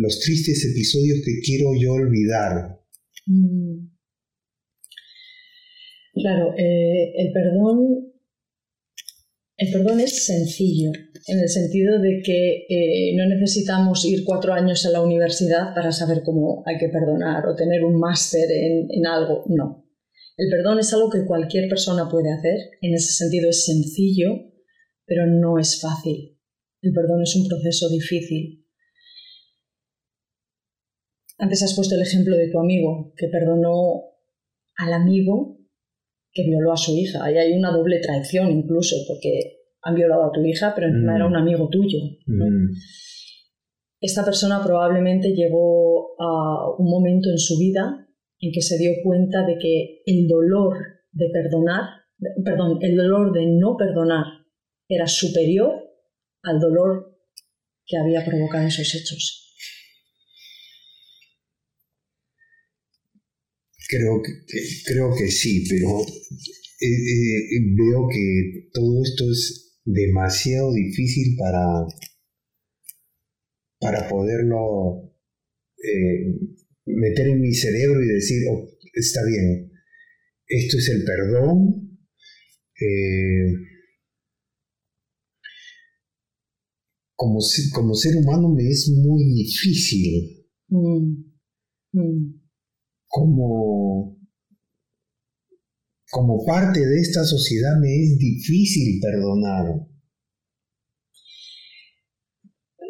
los 0.00 0.20
tristes 0.20 0.64
episodios 0.64 1.18
que 1.24 1.40
quiero 1.44 1.70
yo 1.78 1.92
olvidar. 1.92 2.80
Mm. 3.26 3.88
Claro, 6.14 6.54
eh, 6.56 7.12
el 7.16 7.32
perdón. 7.32 8.04
El 9.56 9.72
perdón 9.72 10.00
es 10.00 10.24
sencillo, 10.24 10.92
en 11.28 11.40
el 11.40 11.48
sentido 11.48 12.00
de 12.00 12.22
que 12.24 12.66
eh, 12.68 13.16
no 13.16 13.26
necesitamos 13.26 14.04
ir 14.04 14.24
cuatro 14.24 14.52
años 14.52 14.84
a 14.86 14.90
la 14.90 15.00
universidad 15.00 15.74
para 15.74 15.92
saber 15.92 16.22
cómo 16.24 16.62
hay 16.66 16.78
que 16.78 16.88
perdonar 16.88 17.46
o 17.46 17.54
tener 17.54 17.84
un 17.84 17.98
máster 17.98 18.50
en, 18.50 18.86
en 18.90 19.06
algo. 19.06 19.44
No. 19.48 19.86
El 20.36 20.48
perdón 20.50 20.78
es 20.78 20.92
algo 20.92 21.10
que 21.10 21.26
cualquier 21.26 21.68
persona 21.68 22.08
puede 22.08 22.32
hacer. 22.32 22.56
En 22.80 22.94
ese 22.94 23.12
sentido 23.12 23.50
es 23.50 23.64
sencillo, 23.64 24.52
pero 25.04 25.26
no 25.26 25.58
es 25.58 25.80
fácil. 25.80 26.38
El 26.80 26.92
perdón 26.92 27.22
es 27.22 27.34
un 27.36 27.48
proceso 27.48 27.88
difícil. 27.88 28.64
Antes 31.38 31.62
has 31.62 31.74
puesto 31.74 31.94
el 31.94 32.02
ejemplo 32.02 32.36
de 32.36 32.48
tu 32.50 32.58
amigo, 32.58 33.12
que 33.16 33.28
perdonó 33.28 34.04
al 34.76 34.92
amigo 34.92 35.58
que 36.32 36.44
violó 36.44 36.72
a 36.72 36.76
su 36.76 36.96
hija. 36.96 37.24
Ahí 37.24 37.36
hay 37.36 37.52
una 37.52 37.72
doble 37.72 38.00
traición 38.00 38.50
incluso, 38.50 38.96
porque 39.08 39.57
han 39.82 39.94
violado 39.94 40.24
a 40.24 40.32
tu 40.32 40.44
hija, 40.44 40.72
pero 40.74 40.88
era 40.88 41.24
mm. 41.24 41.30
un 41.30 41.36
amigo 41.36 41.68
tuyo. 41.68 41.98
Mm. 42.26 42.72
Esta 44.00 44.24
persona 44.24 44.62
probablemente 44.62 45.34
llegó 45.34 46.14
a 46.20 46.76
un 46.78 46.90
momento 46.90 47.30
en 47.30 47.38
su 47.38 47.58
vida 47.58 48.06
en 48.40 48.52
que 48.52 48.62
se 48.62 48.78
dio 48.78 48.92
cuenta 49.02 49.44
de 49.44 49.58
que 49.58 50.02
el 50.06 50.28
dolor 50.28 50.76
de 51.10 51.26
perdonar, 51.32 51.82
perdón, 52.44 52.78
el 52.80 52.96
dolor 52.96 53.32
de 53.32 53.46
no 53.46 53.76
perdonar 53.76 54.24
era 54.88 55.06
superior 55.06 55.72
al 56.42 56.60
dolor 56.60 57.18
que 57.84 57.96
había 57.96 58.24
provocado 58.24 58.68
esos 58.68 58.94
hechos. 58.94 59.44
Creo 63.88 64.20
que, 64.22 64.32
creo 64.84 65.10
que 65.16 65.28
sí, 65.28 65.64
pero 65.68 66.02
eh, 66.02 66.86
eh, 66.86 67.60
veo 67.74 68.06
que 68.06 68.68
todo 68.72 69.02
esto 69.02 69.24
es 69.30 69.67
demasiado 69.92 70.72
difícil 70.74 71.36
para, 71.38 71.86
para 73.80 74.08
poderlo 74.08 75.12
eh, 75.82 76.34
meter 76.86 77.28
en 77.28 77.40
mi 77.40 77.52
cerebro 77.52 78.02
y 78.02 78.08
decir, 78.08 78.42
oh, 78.50 78.68
está 78.92 79.20
bien, 79.24 79.72
esto 80.46 80.78
es 80.78 80.88
el 80.90 81.04
perdón. 81.04 81.84
como, 87.16 87.40
como 87.74 87.94
ser 87.94 88.16
humano 88.16 88.54
me 88.54 88.68
es 88.68 88.88
muy 88.90 89.24
difícil. 89.34 90.46
Mm, 90.68 91.24
mm 91.92 92.38
como, 93.08 94.17
como 96.10 96.44
parte 96.44 96.80
de 96.80 97.00
esta 97.00 97.24
sociedad 97.24 97.76
me 97.80 97.94
es 97.94 98.18
difícil 98.18 99.00
perdonar. 99.00 99.86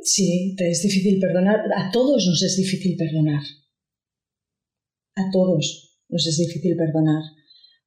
Sí, 0.02 0.54
te 0.57 0.70
es 0.70 0.83
difícil 0.83 1.18
perdonar. 1.18 1.61
A 1.76 1.90
todos 1.90 2.26
nos 2.26 2.42
es 2.42 2.57
difícil 2.57 2.96
perdonar. 2.96 3.42
A 5.16 5.31
todos 5.33 5.98
nos 6.09 6.26
es 6.26 6.38
difícil 6.38 6.76
perdonar. 6.76 7.22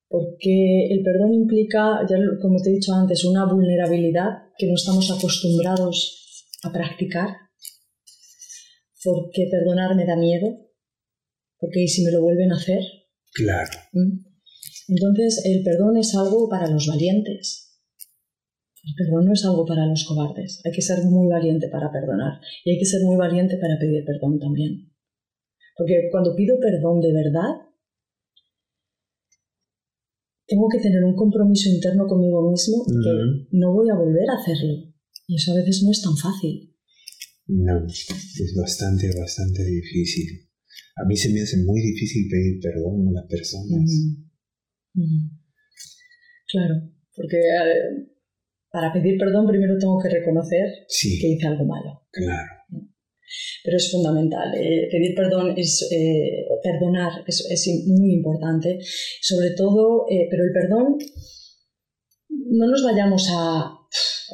Porque 0.07 0.87
el 0.91 1.01
perdón 1.03 1.33
implica, 1.33 2.01
ya 2.09 2.17
como 2.41 2.61
te 2.61 2.69
he 2.69 2.73
dicho 2.73 2.93
antes, 2.93 3.23
una 3.23 3.45
vulnerabilidad 3.45 4.51
que 4.57 4.67
no 4.67 4.75
estamos 4.75 5.09
acostumbrados 5.09 6.47
a 6.63 6.71
practicar. 6.71 7.29
Porque 9.03 9.47
perdonar 9.49 9.95
me 9.95 10.05
da 10.05 10.15
miedo, 10.15 10.69
porque 11.57 11.87
si 11.87 12.03
me 12.03 12.11
lo 12.11 12.21
vuelven 12.21 12.51
a 12.51 12.57
hacer? 12.57 12.83
Claro. 13.33 13.71
¿Mm? 13.93 14.30
Entonces, 14.91 15.41
el 15.45 15.63
perdón 15.63 15.95
es 15.95 16.13
algo 16.15 16.49
para 16.49 16.69
los 16.69 16.85
valientes. 16.85 17.79
El 18.83 18.93
perdón 18.95 19.25
no 19.27 19.33
es 19.33 19.45
algo 19.45 19.65
para 19.65 19.85
los 19.85 20.03
cobardes. 20.03 20.59
Hay 20.65 20.71
que 20.73 20.81
ser 20.81 21.05
muy 21.05 21.29
valiente 21.29 21.69
para 21.69 21.89
perdonar 21.91 22.41
y 22.65 22.71
hay 22.71 22.77
que 22.77 22.85
ser 22.85 23.01
muy 23.03 23.15
valiente 23.15 23.55
para 23.57 23.79
pedir 23.79 24.03
perdón 24.03 24.37
también. 24.39 24.91
Porque 25.77 26.09
cuando 26.11 26.35
pido 26.35 26.59
perdón 26.59 26.99
de 26.99 27.13
verdad, 27.13 27.71
tengo 30.45 30.67
que 30.67 30.79
tener 30.79 31.05
un 31.05 31.15
compromiso 31.15 31.69
interno 31.69 32.05
conmigo 32.05 32.51
mismo 32.51 32.83
que 32.85 33.57
no 33.57 33.73
voy 33.73 33.89
a 33.89 33.95
volver 33.95 34.29
a 34.29 34.41
hacerlo. 34.41 34.91
Y 35.25 35.35
eso 35.35 35.53
a 35.53 35.55
veces 35.55 35.83
no 35.83 35.91
es 35.91 36.01
tan 36.01 36.17
fácil. 36.17 36.75
No, 37.47 37.85
es 37.87 38.53
bastante, 38.57 39.09
bastante 39.17 39.63
difícil 39.63 40.51
a 40.95 41.05
mí 41.05 41.15
se 41.15 41.29
me 41.29 41.41
hace 41.41 41.57
muy 41.63 41.81
difícil 41.81 42.27
pedir 42.29 42.59
perdón 42.59 43.07
a 43.07 43.11
las 43.11 43.25
personas. 43.27 43.89
Claro. 46.47 46.75
Porque 47.15 47.37
eh, 47.37 48.07
para 48.71 48.91
pedir 48.93 49.17
perdón 49.17 49.47
primero 49.47 49.77
tengo 49.77 49.99
que 50.01 50.09
reconocer 50.09 50.85
que 50.89 51.27
hice 51.27 51.47
algo 51.47 51.65
malo. 51.65 52.07
Claro. 52.11 52.49
Pero 53.63 53.77
es 53.77 53.91
fundamental. 53.91 54.53
Eh, 54.55 54.89
pedir 54.91 55.15
perdón 55.15 55.53
es 55.57 55.87
eh, 55.91 56.45
perdonar 56.63 57.23
es, 57.27 57.47
es, 57.49 57.67
muy 57.87 58.13
importante. 58.13 58.79
Sobre 59.21 59.51
todo, 59.51 60.05
pero 60.07 60.43
el 60.43 60.51
perdón 60.51 60.97
no 62.29 62.67
nos 62.67 62.83
vayamos 62.83 63.29
a, 63.31 63.81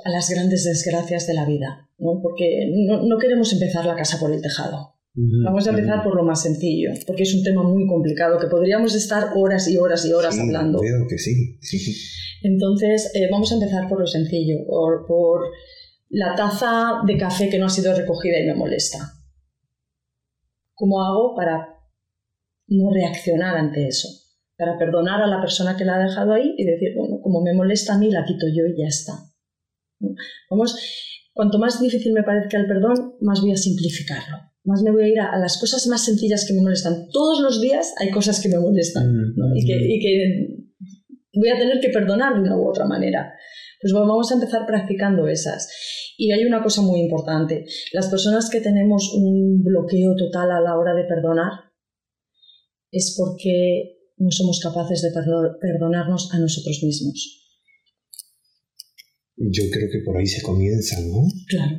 a 0.04 0.10
las 0.10 0.30
grandes 0.30 0.64
desgracias 0.64 1.28
de 1.28 1.34
la 1.34 1.46
vida, 1.46 1.90
¿no? 1.98 2.20
porque 2.22 2.70
no, 2.88 3.04
no 3.06 3.18
queremos 3.18 3.52
empezar 3.54 3.86
la 3.86 3.96
casa 3.96 4.20
por 4.20 4.34
el 4.34 4.42
tejado. 4.42 4.97
Vamos 5.20 5.66
a 5.66 5.72
empezar 5.72 6.04
por 6.04 6.16
lo 6.16 6.24
más 6.24 6.44
sencillo, 6.44 6.92
porque 7.08 7.24
es 7.24 7.34
un 7.34 7.44
tema 7.44 7.64
muy 7.64 7.88
complicado 7.88 8.38
que 8.38 8.46
podríamos 8.46 8.94
estar 8.94 9.32
horas 9.36 9.68
y 9.68 9.76
horas 9.76 10.06
y 10.06 10.14
horas 10.14 10.38
hablando. 10.38 10.78
Creo 10.80 11.08
que 11.10 11.18
sí. 11.18 11.58
Entonces, 12.44 13.12
eh, 13.16 13.28
vamos 13.32 13.52
a 13.52 13.56
empezar 13.56 13.90
por 13.90 14.00
lo 14.00 14.06
sencillo, 14.06 14.58
por, 14.68 15.08
por 15.08 15.42
la 16.10 16.36
taza 16.36 17.02
de 17.08 17.18
café 17.18 17.50
que 17.50 17.58
no 17.58 17.66
ha 17.66 17.70
sido 17.70 17.96
recogida 17.96 18.40
y 18.40 18.46
me 18.46 18.54
molesta. 18.54 19.00
¿Cómo 20.76 21.04
hago 21.04 21.34
para 21.36 21.68
no 22.68 22.92
reaccionar 22.92 23.58
ante 23.58 23.88
eso? 23.88 24.08
Para 24.56 24.78
perdonar 24.78 25.24
a 25.24 25.28
la 25.28 25.42
persona 25.42 25.76
que 25.76 25.86
la 25.86 25.96
ha 25.96 26.08
dejado 26.08 26.34
ahí 26.34 26.54
y 26.56 26.64
decir, 26.64 26.90
bueno, 26.96 27.20
como 27.24 27.42
me 27.42 27.56
molesta 27.56 27.96
a 27.96 27.98
mí, 27.98 28.12
la 28.12 28.24
quito 28.24 28.46
yo 28.56 28.68
y 28.68 28.80
ya 28.80 28.88
está. 28.88 29.14
Vamos, 30.52 30.80
cuanto 31.34 31.58
más 31.58 31.82
difícil 31.82 32.14
me 32.14 32.22
parezca 32.22 32.60
el 32.60 32.68
perdón, 32.68 33.16
más 33.22 33.42
voy 33.42 33.54
a 33.54 33.58
simplificarlo 33.58 34.47
más 34.68 34.82
me 34.84 34.92
voy 34.92 35.04
a 35.06 35.08
ir 35.08 35.20
a, 35.20 35.40
las 35.40 35.58
cosas 35.58 35.88
más 35.88 36.04
sencillas 36.04 36.46
que 36.46 36.54
me 36.54 36.62
molestan. 36.62 37.08
Todos 37.12 37.40
los 37.40 37.62
días 37.62 37.94
hay 38.00 38.12
cosas 38.12 38.42
que 38.42 38.50
me 38.50 38.60
molestan 38.60 39.08
mm, 39.10 39.56
y, 39.56 39.66
que, 40.02 40.48
voy 41.34 41.50
a 41.50 41.58
tener 41.58 41.80
que 41.80 41.90
perdonar 41.90 42.34
de 42.34 42.42
una 42.42 42.58
u 42.58 42.70
otra 42.70 42.86
manera. 42.86 43.34
Pues 43.80 43.94
vamos 43.94 44.30
a 44.30 44.36
empezar 44.36 44.66
practicando 44.66 45.28
esas. 45.30 45.70
Y 46.18 46.34
hay 46.34 46.44
una 46.44 46.62
cosa 46.62 46.82
muy 46.82 47.00
importante. 47.00 47.64
Las 47.94 48.10
personas 48.10 48.50
que 48.50 48.60
tenemos 48.60 49.14
un 49.16 49.64
bloqueo 49.64 50.16
total 50.18 50.52
a 50.52 50.60
la 50.60 50.78
hora 50.78 50.94
de 50.94 51.06
perdonar 51.06 51.72
es 52.92 53.16
porque 53.18 54.00
no 54.18 54.32
somos 54.32 54.60
capaces 54.62 55.02
de 55.02 55.12
perdonarnos 55.62 56.34
a 56.34 56.40
nosotros 56.40 56.82
mismos. 56.84 57.46
Yo 59.38 59.64
creo 59.72 59.88
que 59.90 60.00
por 60.04 60.18
ahí 60.18 60.26
se 60.26 60.42
comienza, 60.42 61.00
¿no? 61.02 61.22
Claro, 61.48 61.78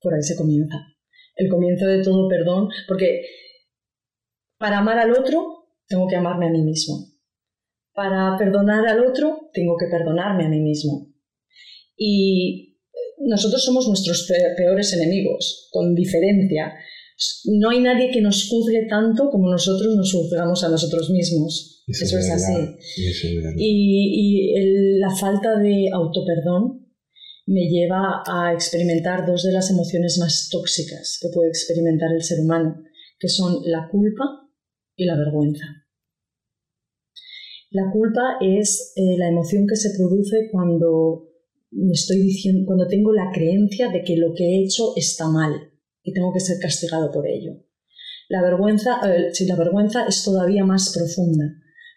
por 0.00 0.14
ahí 0.14 0.22
se 0.22 0.34
comienza 0.34 0.95
el 1.36 1.48
comienzo 1.48 1.86
de 1.86 2.02
todo 2.02 2.28
perdón, 2.28 2.68
porque 2.88 3.22
para 4.58 4.78
amar 4.78 4.98
al 4.98 5.12
otro 5.12 5.68
tengo 5.86 6.08
que 6.08 6.16
amarme 6.16 6.46
a 6.46 6.50
mí 6.50 6.62
mismo. 6.62 7.12
Para 7.92 8.36
perdonar 8.36 8.86
al 8.86 9.04
otro 9.04 9.50
tengo 9.52 9.76
que 9.78 9.86
perdonarme 9.86 10.46
a 10.46 10.48
mí 10.48 10.60
mismo. 10.60 11.12
Y 11.96 12.78
nosotros 13.18 13.64
somos 13.64 13.88
nuestros 13.88 14.28
peores 14.56 14.92
enemigos, 14.92 15.68
con 15.70 15.94
diferencia. 15.94 16.74
No 17.44 17.70
hay 17.70 17.80
nadie 17.80 18.10
que 18.10 18.20
nos 18.20 18.48
juzgue 18.48 18.86
tanto 18.88 19.30
como 19.30 19.50
nosotros 19.50 19.94
nos 19.96 20.12
juzgamos 20.12 20.62
a 20.64 20.68
nosotros 20.68 21.10
mismos. 21.10 21.84
Eso, 21.86 22.18
es, 22.18 22.30
así. 22.30 22.52
y, 23.56 24.56
y 24.56 24.98
la 24.98 25.14
falta 25.14 25.56
de 25.58 25.88
autoperdón 25.92 26.85
me 27.46 27.68
lleva 27.68 28.24
a 28.26 28.52
experimentar 28.52 29.24
dos 29.24 29.44
de 29.44 29.52
las 29.52 29.70
emociones 29.70 30.18
más 30.18 30.48
tóxicas 30.50 31.18
que 31.22 31.28
puede 31.32 31.48
experimentar 31.48 32.12
el 32.12 32.22
ser 32.22 32.40
humano, 32.40 32.82
que 33.18 33.28
son 33.28 33.62
la 33.64 33.88
culpa 33.88 34.24
y 34.96 35.04
la 35.04 35.16
vergüenza. 35.16 35.64
La 37.70 37.90
culpa 37.92 38.38
es 38.40 38.92
eh, 38.96 39.16
la 39.16 39.28
emoción 39.28 39.66
que 39.66 39.76
se 39.76 39.96
produce 39.96 40.48
cuando 40.50 41.28
me 41.70 41.92
estoy 41.92 42.18
diciendo, 42.18 42.64
cuando 42.66 42.88
tengo 42.88 43.12
la 43.12 43.30
creencia 43.32 43.90
de 43.90 44.02
que 44.02 44.16
lo 44.16 44.34
que 44.34 44.44
he 44.44 44.64
hecho 44.64 44.94
está 44.96 45.28
mal 45.28 45.72
y 46.02 46.12
tengo 46.12 46.32
que 46.32 46.40
ser 46.40 46.58
castigado 46.60 47.12
por 47.12 47.26
ello. 47.28 47.52
La 48.28 48.42
vergüenza, 48.42 49.00
si 49.32 49.46
la 49.46 49.56
vergüenza 49.56 50.06
es 50.06 50.24
todavía 50.24 50.64
más 50.64 50.92
profunda. 50.92 51.44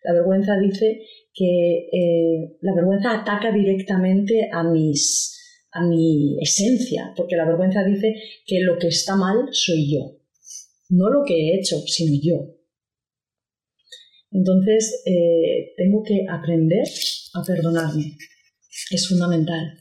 La 0.03 0.13
vergüenza 0.13 0.57
dice 0.59 1.01
que 1.33 1.87
eh, 1.91 2.57
la 2.61 2.75
vergüenza 2.75 3.19
ataca 3.19 3.51
directamente 3.51 4.49
a 4.51 4.63
mis 4.63 5.38
a 5.71 5.85
mi 5.85 6.37
esencia, 6.41 7.13
porque 7.15 7.35
la 7.35 7.45
vergüenza 7.45 7.83
dice 7.83 8.13
que 8.45 8.61
lo 8.61 8.77
que 8.77 8.87
está 8.87 9.15
mal 9.15 9.49
soy 9.51 9.91
yo, 9.93 10.17
no 10.89 11.09
lo 11.09 11.23
que 11.25 11.33
he 11.35 11.59
hecho, 11.59 11.79
sino 11.85 12.19
yo. 12.21 12.55
Entonces, 14.31 15.01
eh, 15.05 15.73
tengo 15.77 16.03
que 16.03 16.25
aprender 16.29 16.87
a 17.33 17.43
perdonarme. 17.43 18.17
Es 18.91 19.07
fundamental, 19.07 19.79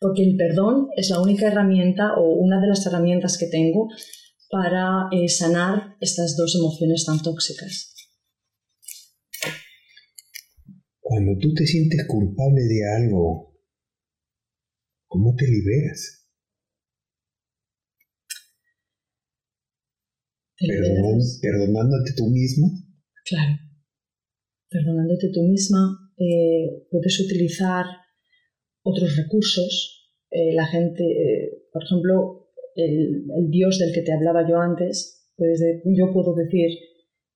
porque 0.00 0.22
el 0.22 0.36
perdón 0.36 0.88
es 0.96 1.10
la 1.10 1.20
única 1.20 1.46
herramienta 1.46 2.14
o 2.16 2.34
una 2.34 2.60
de 2.60 2.68
las 2.68 2.84
herramientas 2.86 3.38
que 3.38 3.46
tengo 3.46 3.88
para 4.50 5.08
eh, 5.12 5.28
sanar 5.28 5.96
estas 6.00 6.36
dos 6.36 6.56
emociones 6.56 7.04
tan 7.04 7.22
tóxicas. 7.22 7.94
Cuando 11.00 11.36
tú 11.38 11.52
te 11.54 11.66
sientes 11.66 12.06
culpable 12.06 12.62
de 12.62 12.80
algo 12.96 13.49
¿Cómo 15.10 15.34
te 15.34 15.44
liberas? 15.44 16.18
perdonándote 21.42 22.12
tú 22.16 22.28
misma. 22.28 22.68
Claro. 23.24 23.58
Perdonándote 24.68 25.30
tú 25.34 25.42
misma, 25.42 26.12
eh, 26.16 26.86
puedes 26.92 27.18
utilizar 27.18 27.86
otros 28.84 29.16
recursos. 29.16 30.14
Eh, 30.30 30.54
la 30.54 30.66
gente, 30.66 31.02
eh, 31.02 31.66
por 31.72 31.82
ejemplo, 31.82 32.52
el, 32.76 33.24
Dios 33.48 33.80
del 33.80 33.92
que 33.92 34.02
te 34.02 34.12
hablaba 34.12 34.48
yo 34.48 34.58
antes, 34.60 35.32
pues 35.34 35.60
yo 35.86 36.12
puedo 36.12 36.36
decir, 36.36 36.70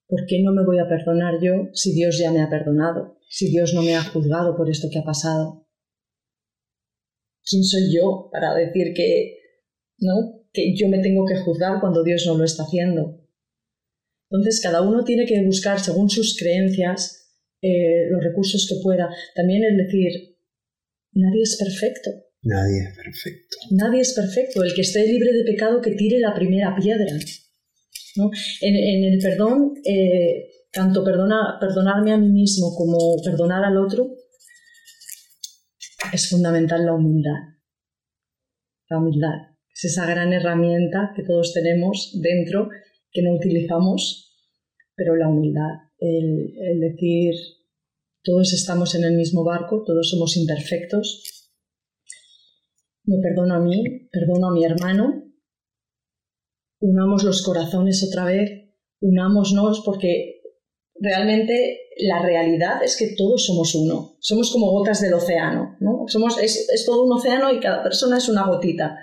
¿por 0.06 0.26
qué 0.26 0.40
no 0.42 0.52
me 0.52 0.64
voy 0.64 0.78
a 0.78 0.86
perdonar 0.86 1.42
yo 1.42 1.70
si 1.72 1.92
Dios 1.92 2.20
ya 2.20 2.30
me 2.30 2.40
ha 2.40 2.48
perdonado? 2.48 3.18
Si 3.28 3.50
Dios 3.50 3.74
no 3.74 3.82
me 3.82 3.96
ha 3.96 4.04
juzgado 4.04 4.56
por 4.56 4.70
esto 4.70 4.86
que 4.92 5.00
ha 5.00 5.04
pasado. 5.04 5.63
¿Quién 7.48 7.64
soy 7.64 7.92
yo 7.92 8.28
para 8.32 8.54
decir 8.54 8.92
que, 8.94 9.38
¿no? 9.98 10.42
que 10.52 10.74
yo 10.76 10.88
me 10.88 11.00
tengo 11.00 11.24
que 11.26 11.36
juzgar 11.36 11.80
cuando 11.80 12.02
Dios 12.02 12.24
no 12.26 12.36
lo 12.36 12.44
está 12.44 12.62
haciendo? 12.62 13.20
Entonces, 14.30 14.60
cada 14.60 14.82
uno 14.82 15.04
tiene 15.04 15.26
que 15.26 15.44
buscar, 15.44 15.78
según 15.80 16.10
sus 16.10 16.36
creencias, 16.36 17.24
eh, 17.62 18.08
los 18.10 18.22
recursos 18.22 18.66
que 18.68 18.82
pueda. 18.82 19.08
También 19.34 19.62
es 19.64 19.76
decir, 19.76 20.36
nadie 21.12 21.42
es 21.42 21.56
perfecto. 21.56 22.10
Nadie 22.42 22.88
es 22.88 22.96
perfecto. 22.96 23.56
Nadie 23.70 24.00
es 24.00 24.12
perfecto. 24.12 24.62
El 24.62 24.74
que 24.74 24.82
esté 24.82 25.06
libre 25.06 25.32
de 25.32 25.44
pecado, 25.44 25.80
que 25.80 25.92
tire 25.92 26.18
la 26.18 26.34
primera 26.34 26.74
piedra. 26.74 27.06
¿no? 28.16 28.30
En, 28.60 29.04
el 29.04 29.18
perdón, 29.18 29.74
eh, 29.84 30.48
tanto 30.72 31.04
perdona, 31.04 31.56
perdonarme 31.60 32.12
a 32.12 32.18
mí 32.18 32.28
mismo 32.28 32.74
como 32.74 33.16
perdonar 33.22 33.64
al 33.64 33.76
otro, 33.78 34.14
es 36.14 36.30
fundamental 36.30 36.86
la 36.86 36.94
humildad. 36.94 37.40
La 38.88 38.98
humildad 38.98 39.34
es 39.74 39.84
esa 39.84 40.06
gran 40.06 40.32
herramienta 40.32 41.12
que 41.14 41.24
todos 41.24 41.52
tenemos 41.52 42.16
dentro 42.22 42.68
que 43.10 43.22
no 43.22 43.34
utilizamos, 43.34 44.32
pero 44.94 45.16
la 45.16 45.28
humildad, 45.28 45.70
el, 45.98 46.80
decir 46.80 47.34
todos 48.22 48.52
estamos 48.52 48.94
en 48.94 49.04
el 49.04 49.16
mismo 49.16 49.44
barco, 49.44 49.82
todos 49.84 50.08
somos 50.08 50.36
imperfectos. 50.36 51.50
Me 53.04 53.18
perdono 53.20 53.56
a 53.56 53.60
mí, 53.60 54.08
perdono 54.10 54.48
a 54.48 54.52
mi 54.52 54.64
hermano. 54.64 55.24
Unamos 56.80 57.24
los 57.24 57.42
corazones 57.42 58.06
otra 58.08 58.24
vez, 58.24 58.72
unámonos 59.00 59.82
porque 59.84 60.33
realmente 61.00 61.88
la 61.98 62.22
realidad 62.22 62.82
es 62.82 62.96
que 62.96 63.14
todos 63.16 63.46
somos 63.46 63.74
uno, 63.74 64.16
somos 64.20 64.52
como 64.52 64.70
gotas 64.70 65.00
del 65.00 65.14
océano, 65.14 65.76
¿no? 65.80 66.04
Somos, 66.06 66.38
es, 66.42 66.84
todo 66.86 67.04
un 67.04 67.12
océano 67.12 67.52
y 67.52 67.60
cada 67.60 67.82
persona 67.82 68.18
es 68.18 68.28
una 68.28 68.46
gotita. 68.46 68.98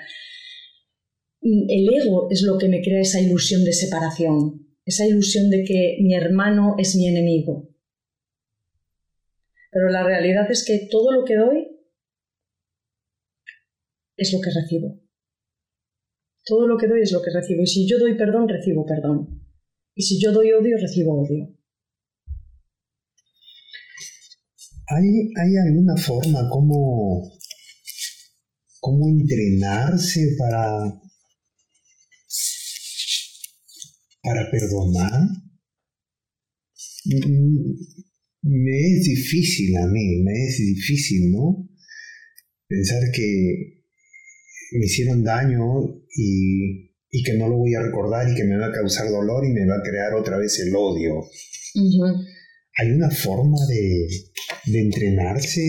El 1.42 1.90
ego 1.94 2.28
es 2.30 2.44
lo 2.44 2.58
que 2.58 2.68
me 2.68 2.82
crea 2.82 3.02
esa 3.02 3.20
ilusión 3.20 3.64
de 3.64 3.74
separación, 3.74 4.68
esa 4.86 5.06
ilusión 5.06 5.50
de 5.50 5.64
que 5.64 5.98
mi 6.02 6.14
hermano 6.14 6.76
es 6.78 6.96
mi 6.96 7.08
enemigo. 7.08 7.70
Pero 9.72 9.90
la 9.90 10.04
realidad 10.04 10.52
es 10.52 10.66
que 10.66 10.88
todo 10.92 11.12
lo 11.12 11.24
que 11.24 11.36
doy 11.36 11.68
es 14.18 14.34
lo 14.34 14.40
que 14.42 14.52
recibo. 14.52 15.00
Todo 16.44 16.68
lo 16.68 16.78
que 16.78 16.88
doy 16.88 17.02
es 17.02 17.12
lo 17.12 17.22
que 17.22 17.32
recibo. 17.32 17.62
Y 17.62 17.68
si 17.68 17.88
yo 17.88 17.98
doy 17.98 18.18
perdón, 18.18 18.50
recibo 18.50 18.86
perdón. 18.86 19.42
Y 19.96 20.04
si 20.04 20.22
yo 20.22 20.32
doy 20.32 20.52
odio, 20.52 20.78
recibo 20.78 21.22
odio. 21.22 21.56
¿Hay, 24.94 25.56
alguna 25.56 25.96
forma 25.96 26.50
como, 26.50 27.32
entrenarse 29.08 30.36
para, 30.38 31.00
para 34.22 34.52
perdonar? 34.52 35.30
Mm, 37.06 37.74
Me 38.44 38.80
es 38.94 39.06
difícil 39.06 39.78
a 39.78 39.88
mí, 39.88 40.24
me 40.24 40.34
es 40.46 40.58
difícil, 40.58 41.32
¿no? 41.32 41.70
Pensar 42.68 43.02
que 43.14 43.84
me 44.74 44.86
hicieron 44.86 45.24
daño 45.24 45.64
y, 46.18 46.92
que 47.24 47.38
no 47.38 47.48
lo 47.48 47.58
voy 47.58 47.76
a 47.76 47.84
recordar 47.84 48.30
y 48.30 48.36
que 48.36 48.44
me 48.44 48.58
va 48.58 48.68
a 48.68 48.74
causar 48.74 49.10
dolor 49.10 49.46
y 49.46 49.54
me 49.54 49.66
va 49.66 49.76
a 49.76 49.90
crear 49.90 50.14
otra 50.16 50.38
vez 50.38 50.60
el 50.60 50.76
odio. 50.76 51.14
Hay 52.78 52.92
una 52.92 53.10
forma 53.10 53.58
de, 53.70 54.31
de 54.66 54.80
entrenarse, 54.80 55.62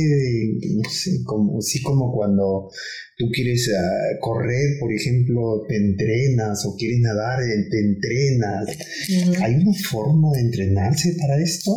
no 0.76 0.90
sé, 0.90 1.10
como, 1.24 1.58
como 1.82 2.12
cuando 2.12 2.70
tú 3.16 3.26
quieres 3.32 3.70
ah, 3.76 4.18
correr, 4.20 4.78
por 4.80 4.92
ejemplo, 4.92 5.62
te 5.68 5.76
entrenas 5.76 6.64
o 6.66 6.76
quieres 6.76 7.00
nadar, 7.00 7.40
eh, 7.42 7.68
te 7.70 7.80
entrenas. 7.80 9.42
¿Hay 9.42 9.54
una 9.54 9.74
forma 9.90 10.32
de 10.34 10.40
entrenarse 10.40 11.14
para 11.18 11.42
esto? 11.42 11.72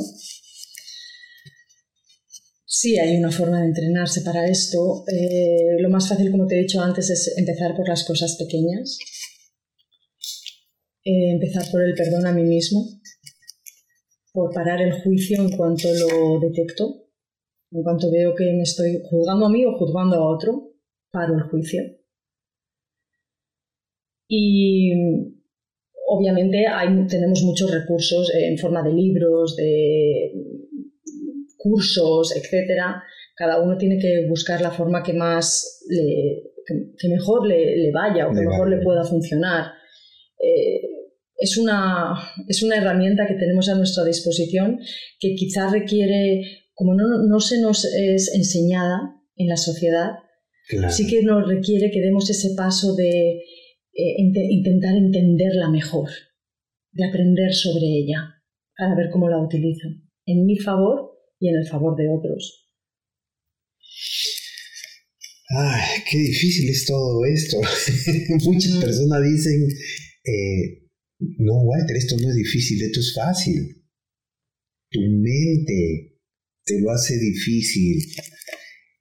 Sí, 2.66 3.00
hay 3.00 3.16
una 3.16 3.32
forma 3.32 3.62
de 3.62 3.68
entrenarse 3.68 4.22
para 4.22 4.46
esto. 4.48 5.06
Eh, 5.08 5.80
lo 5.80 5.90
más 5.90 6.10
fácil, 6.10 6.30
como 6.30 6.46
te 6.46 6.56
he 6.56 6.62
dicho 6.64 6.82
antes, 6.82 7.10
es 7.10 7.34
empezar 7.38 7.76
por 7.76 7.88
las 7.88 8.04
cosas 8.04 8.36
pequeñas. 8.38 8.98
Eh, 11.06 11.32
empezar 11.32 11.70
por 11.72 11.84
el 11.84 11.94
perdón 11.94 12.26
a 12.26 12.34
mí 12.34 12.44
mismo, 12.44 12.84
por 14.36 14.54
parar 14.54 14.82
el 14.82 14.92
juicio 15.02 15.42
en 15.42 15.50
cuanto 15.56 15.88
lo 15.88 16.40
detecto 16.40 17.06
en 17.76 17.84
cuanto 17.84 18.12
veo 18.12 18.34
que 18.36 18.46
me 18.54 18.64
estoy 18.64 19.02
juzgando 19.04 19.48
a 19.48 19.50
mí 19.50 19.66
o 19.66 19.78
juzgando 19.78 20.16
a 20.16 20.30
otro, 20.30 20.72
paro 21.12 21.36
el 21.36 21.44
juicio. 21.44 21.82
Y 24.28 24.92
obviamente 26.08 26.66
tenemos 27.10 27.44
muchos 27.44 27.72
recursos 27.72 28.34
en 28.34 28.58
forma 28.58 28.82
de 28.82 28.94
libros, 28.94 29.56
de 29.58 30.32
cursos, 31.58 32.36
etc. 32.36 32.80
Cada 33.36 33.62
uno 33.62 33.78
tiene 33.78 34.00
que 34.00 34.26
buscar 34.30 34.62
la 34.62 34.72
forma 34.72 35.04
que 35.04 35.14
más 35.14 35.84
que, 36.98 37.10
mejor 37.10 37.46
le, 37.46 37.92
vaya 37.92 38.28
o 38.28 38.34
que 38.34 38.42
mejor 38.42 38.70
le 38.70 38.82
pueda 38.82 39.04
funcionar. 39.04 39.74
Eh, 40.40 40.75
es 41.38 41.58
una, 41.58 42.14
es 42.48 42.64
una 42.64 42.78
herramienta 42.78 43.28
que 43.28 43.36
tenemos 43.36 43.70
a 43.70 43.76
nuestra 43.76 44.04
disposición 44.04 44.80
que 45.20 45.36
quizás 45.36 45.72
requiere 45.72 46.66
como 46.74 46.94
no, 46.94 47.40
se 47.40 47.62
nos 47.62 47.86
es 47.86 48.34
enseñada 48.36 49.16
en 49.38 49.48
la 49.48 49.58
sociedad, 49.58 50.12
sí 50.90 51.08
que 51.08 51.24
nos 51.24 51.48
requiere 51.48 51.90
que 51.90 52.02
demos 52.02 52.30
ese 52.30 52.50
paso 52.56 52.96
de 52.96 53.40
eh, 53.94 54.16
intentar 54.50 54.96
entenderla 54.96 55.70
mejor, 55.70 56.10
de 56.92 57.06
aprender 57.06 57.54
sobre 57.54 57.86
ella, 57.86 58.42
para 58.78 58.96
ver 58.96 59.10
cómo 59.10 59.30
la 59.30 59.40
utilizo, 59.40 59.88
en 60.26 60.46
mi 60.46 60.58
favor 60.58 61.18
y 61.40 61.48
en 61.48 61.56
el 61.56 61.68
favor 61.68 61.96
de 61.96 62.10
otros. 62.10 62.66
Ay, 65.58 66.02
qué 66.10 66.18
difícil 66.18 66.70
es 66.70 66.86
todo 66.86 67.24
esto. 67.26 67.58
Muchas 68.46 68.84
personas 68.84 69.24
dicen, 69.24 69.68
eh, 70.26 70.85
no, 71.20 71.62
Walter, 71.64 71.96
esto 71.96 72.16
no 72.22 72.30
es 72.30 72.36
difícil, 72.36 72.82
esto 72.82 73.00
es 73.00 73.14
fácil. 73.14 73.84
Tu 74.92 75.00
mente 75.00 76.16
te 76.66 76.82
lo 76.82 76.92
hace 76.92 77.18
difícil. 77.18 77.98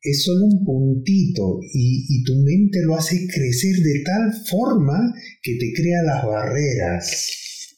Es 0.02 0.22
solo 0.22 0.44
un 0.44 0.64
puntito 0.64 1.60
y, 1.72 2.22
tu 2.24 2.34
mente 2.34 2.80
lo 2.84 2.94
hace 2.94 3.26
crecer 3.26 3.76
de 3.76 4.02
tal 4.04 4.32
forma 4.48 5.14
que 5.42 5.56
te 5.58 5.72
crea 5.74 6.02
las 6.04 6.26
barreras. 6.26 7.76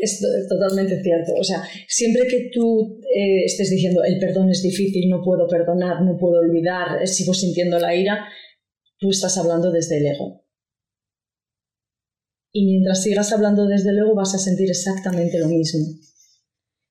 Es 0.00 0.20
totalmente 0.48 1.02
cierto. 1.02 1.34
O 1.34 1.42
sea, 1.42 1.62
siempre 1.88 2.22
que 2.28 2.50
tú 2.54 3.00
eh, 3.12 3.44
estés 3.44 3.70
diciendo 3.70 4.04
el 4.04 4.18
perdón 4.20 4.48
es 4.50 4.62
difícil, 4.62 5.10
no 5.10 5.20
puedo 5.24 5.48
perdonar, 5.48 6.04
no 6.04 6.16
puedo 6.16 6.38
olvidar, 6.38 7.02
eh, 7.02 7.06
sigo 7.08 7.34
sintiendo 7.34 7.80
la 7.80 7.94
ira, 7.94 8.28
tú 8.98 9.10
estás 9.10 9.36
hablando 9.36 9.72
desde 9.72 9.98
el 9.98 10.06
ego. 10.06 10.47
Y 12.52 12.64
mientras 12.64 13.02
sigas 13.02 13.32
hablando 13.32 13.66
desde 13.66 13.90
el 13.90 13.98
ego 13.98 14.14
vas 14.14 14.34
a 14.34 14.38
sentir 14.38 14.70
exactamente 14.70 15.38
lo 15.38 15.48
mismo. 15.48 15.86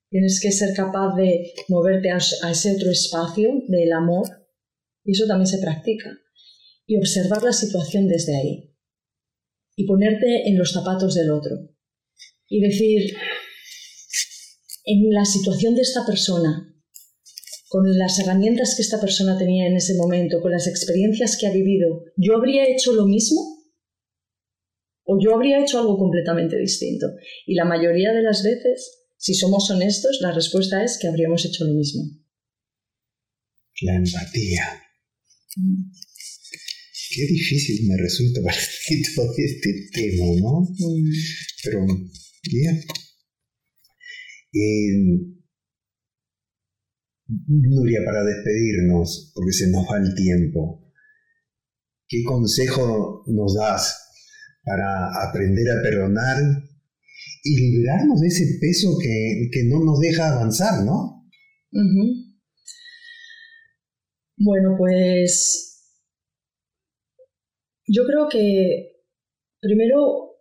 Tienes 0.10 0.40
que 0.40 0.52
ser 0.52 0.74
capaz 0.74 1.16
de 1.16 1.52
moverte 1.68 2.10
a, 2.12 2.18
ese 2.18 2.72
otro 2.72 2.92
espacio 2.92 3.50
del 3.68 3.92
amor, 3.92 4.28
y 5.04 5.12
eso 5.12 5.26
también 5.28 5.48
se 5.48 5.58
practica, 5.58 6.10
y 6.86 6.98
observar 6.98 7.44
la 7.44 7.52
situación 7.52 8.08
desde 8.08 8.38
ahí, 8.38 8.74
y 9.76 9.86
ponerte 9.86 10.48
en 10.48 10.58
los 10.58 10.72
zapatos 10.72 11.16
del 11.16 11.32
otro, 11.32 11.58
y 12.48 12.62
decir, 12.62 13.18
en 14.86 15.10
la 15.12 15.26
situación 15.26 15.76
de 15.76 15.82
esta 15.82 16.06
persona, 16.06 16.74
con 17.68 17.98
las 17.98 18.18
herramientas 18.20 18.76
que 18.76 18.84
esta 18.84 19.02
persona 19.02 19.38
tenía 19.38 19.68
en 19.68 19.76
ese 19.76 19.96
momento, 19.96 20.42
con 20.42 20.52
las 20.52 20.68
experiencias 20.68 21.38
que 21.38 21.48
ha 21.48 21.52
vivido, 21.52 22.06
¿yo 22.16 22.38
habría 22.38 22.66
hecho 22.66 22.94
lo 22.94 23.06
mismo? 23.06 23.57
¿O 25.08 25.18
yo 25.24 25.34
habría 25.34 25.62
hecho 25.62 25.80
algo 25.80 25.98
completamente 25.98 26.58
distinto? 26.58 27.08
Y 27.46 27.56
la 27.56 27.66
mayoría 27.66 28.12
de 28.12 28.22
las 28.22 28.44
veces 28.44 28.98
si 29.18 29.34
somos 29.34 29.70
honestos, 29.72 30.20
la 30.22 30.32
respuesta 30.32 30.84
es 30.84 31.00
que 31.02 31.08
habríamos 31.08 31.44
hecho 31.44 31.66
lo 31.66 31.74
mismo. 31.74 32.04
La 33.82 33.96
empatía. 33.96 34.84
Qué 37.10 37.26
difícil 37.26 37.88
me 37.88 37.98
resulta 37.98 38.42
para 38.44 38.58
ti 38.88 39.02
todo 39.16 39.34
este 39.36 39.90
tema, 39.92 40.26
¿no? 40.40 40.68
Pero, 41.64 41.86
bien. 42.44 42.84
Nuria, 47.48 48.00
para 48.06 48.24
despedirnos, 48.24 49.32
porque 49.34 49.52
se 49.52 49.68
nos 49.70 49.86
va 49.86 49.98
el 49.98 50.14
tiempo, 50.16 50.94
¿qué 52.08 52.24
consejo 52.24 53.24
nos 53.28 53.56
das 53.56 54.07
para 54.68 55.30
aprender 55.30 55.66
a 55.72 55.82
perdonar 55.82 56.38
y 57.42 57.56
liberarnos 57.56 58.20
de 58.20 58.28
ese 58.28 58.60
peso 58.60 58.98
que, 59.02 59.64
no 59.70 59.80
nos 59.86 60.00
deja 60.00 60.34
avanzar, 60.34 60.84
¿no? 60.84 61.26
Bueno, 64.36 64.76
pues 64.78 65.96
yo 67.88 68.04
creo 68.06 68.28
que 68.30 68.92
primero 69.62 70.36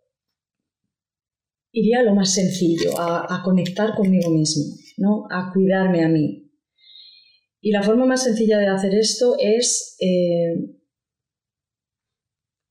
iría 1.70 2.00
a 2.00 2.02
lo 2.02 2.14
más 2.14 2.34
sencillo, 2.34 2.98
a, 2.98 3.42
conectar 3.44 3.94
conmigo 3.94 4.30
mismo, 4.30 4.64
¿no? 4.96 5.26
a 5.30 5.52
cuidarme 5.52 6.04
a 6.04 6.08
mí. 6.08 6.50
Y 7.60 7.70
la 7.70 7.82
forma 7.82 8.06
más 8.06 8.24
sencilla 8.24 8.58
de 8.58 8.66
hacer 8.66 8.94
esto 8.94 9.36
es 9.38 9.96
eh, 10.00 10.75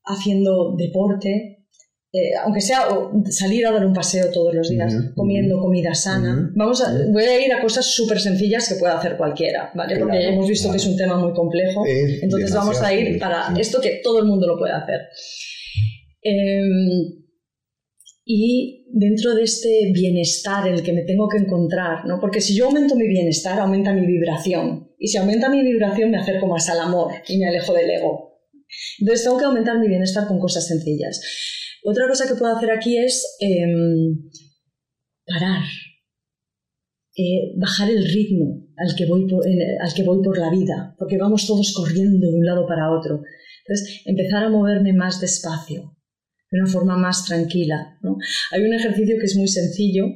haciendo 0.05 0.75
deporte, 0.77 1.65
eh, 2.15 2.31
aunque 2.43 2.61
sea 2.61 2.87
salir 3.29 3.67
a 3.67 3.71
dar 3.71 3.85
un 3.85 3.93
paseo 3.93 4.31
todos 4.31 4.55
los 4.55 4.69
días, 4.69 4.95
comiendo 5.15 5.59
comida 5.59 5.93
sana. 5.93 6.49
Vamos 6.55 6.81
a, 6.81 6.93
voy 7.11 7.23
a 7.23 7.45
ir 7.45 7.51
a 7.51 7.61
cosas 7.61 7.85
súper 7.85 8.21
sencillas 8.21 8.69
que 8.69 8.75
pueda 8.75 8.97
hacer 8.97 9.17
cualquiera, 9.17 9.71
¿vale? 9.75 9.97
Porque 9.99 10.29
hemos 10.29 10.47
visto 10.47 10.71
que 10.71 10.77
es 10.77 10.85
un 10.85 10.95
tema 10.95 11.17
muy 11.17 11.33
complejo. 11.33 11.83
entonces 12.21 12.53
vamos 12.53 12.81
a 12.81 12.93
ir 12.93 13.19
para 13.19 13.53
esto 13.59 13.81
que 13.81 13.99
todo 14.01 14.19
el 14.19 14.25
mundo 14.25 14.47
lo 14.47 14.57
puede 14.57 14.71
hacer. 14.71 15.01
Em, 16.21 17.25
y 18.23 18.85
dentro 18.93 19.35
de 19.35 19.43
este 19.43 19.91
bienestar 19.93 20.67
en 20.67 20.75
el 20.75 20.83
que 20.83 20.93
me 20.93 21.01
tengo 21.01 21.27
que 21.27 21.37
encontrar, 21.37 22.05
¿no? 22.05 22.19
Porque 22.21 22.39
si 22.39 22.55
yo 22.55 22.67
aumento 22.67 22.95
mi 22.95 23.07
bienestar, 23.07 23.59
aumenta 23.59 23.93
mi 23.93 24.07
vibración. 24.07 24.89
Y 24.97 25.09
si 25.09 25.17
aumenta 25.17 25.49
mi 25.49 25.61
vibración, 25.61 26.11
me 26.11 26.17
acerco 26.17 26.47
más 26.47 26.69
al 26.69 26.79
amor 26.79 27.11
y 27.27 27.37
me 27.37 27.49
alejo 27.49 27.73
del 27.73 27.89
ego. 27.89 28.34
Entonces 28.99 29.23
tengo 29.23 29.37
que 29.37 29.45
aumentar 29.45 29.79
mi 29.79 29.87
bienestar 29.87 30.27
con 30.27 30.39
cosas 30.39 30.67
sencillas. 30.67 31.21
Otra 31.83 32.07
cosa 32.07 32.27
que 32.27 32.35
puedo 32.35 32.55
hacer 32.55 32.71
aquí 32.71 32.97
es 32.97 33.37
em, 33.39 34.29
parar, 35.25 35.63
eh, 37.17 37.53
bajar 37.57 37.89
el 37.89 38.03
ritmo 38.05 38.67
al 38.77 38.95
que, 38.95 39.05
voy 39.05 39.27
por, 39.27 39.45
al 39.45 39.93
que 39.93 40.03
voy 40.03 40.23
por 40.23 40.37
la 40.37 40.49
vida, 40.49 40.95
porque 40.97 41.17
vamos 41.17 41.45
todos 41.47 41.73
corriendo 41.73 42.27
de 42.27 42.35
un 42.35 42.45
lado 42.45 42.65
para 42.67 42.91
otro. 42.91 43.21
Entonces, 43.67 44.01
empezar 44.05 44.43
a 44.43 44.49
moverme 44.49 44.93
más 44.93 45.21
despacio, 45.21 45.95
de 46.51 46.59
una 46.59 46.67
forma 46.67 46.97
más 46.97 47.25
tranquila. 47.25 47.97
Hay 48.51 48.63
un 48.63 48.73
ejercicio 48.73 49.15
que 49.19 49.25
es 49.25 49.35
muy 49.35 49.47
sencillo, 49.47 50.07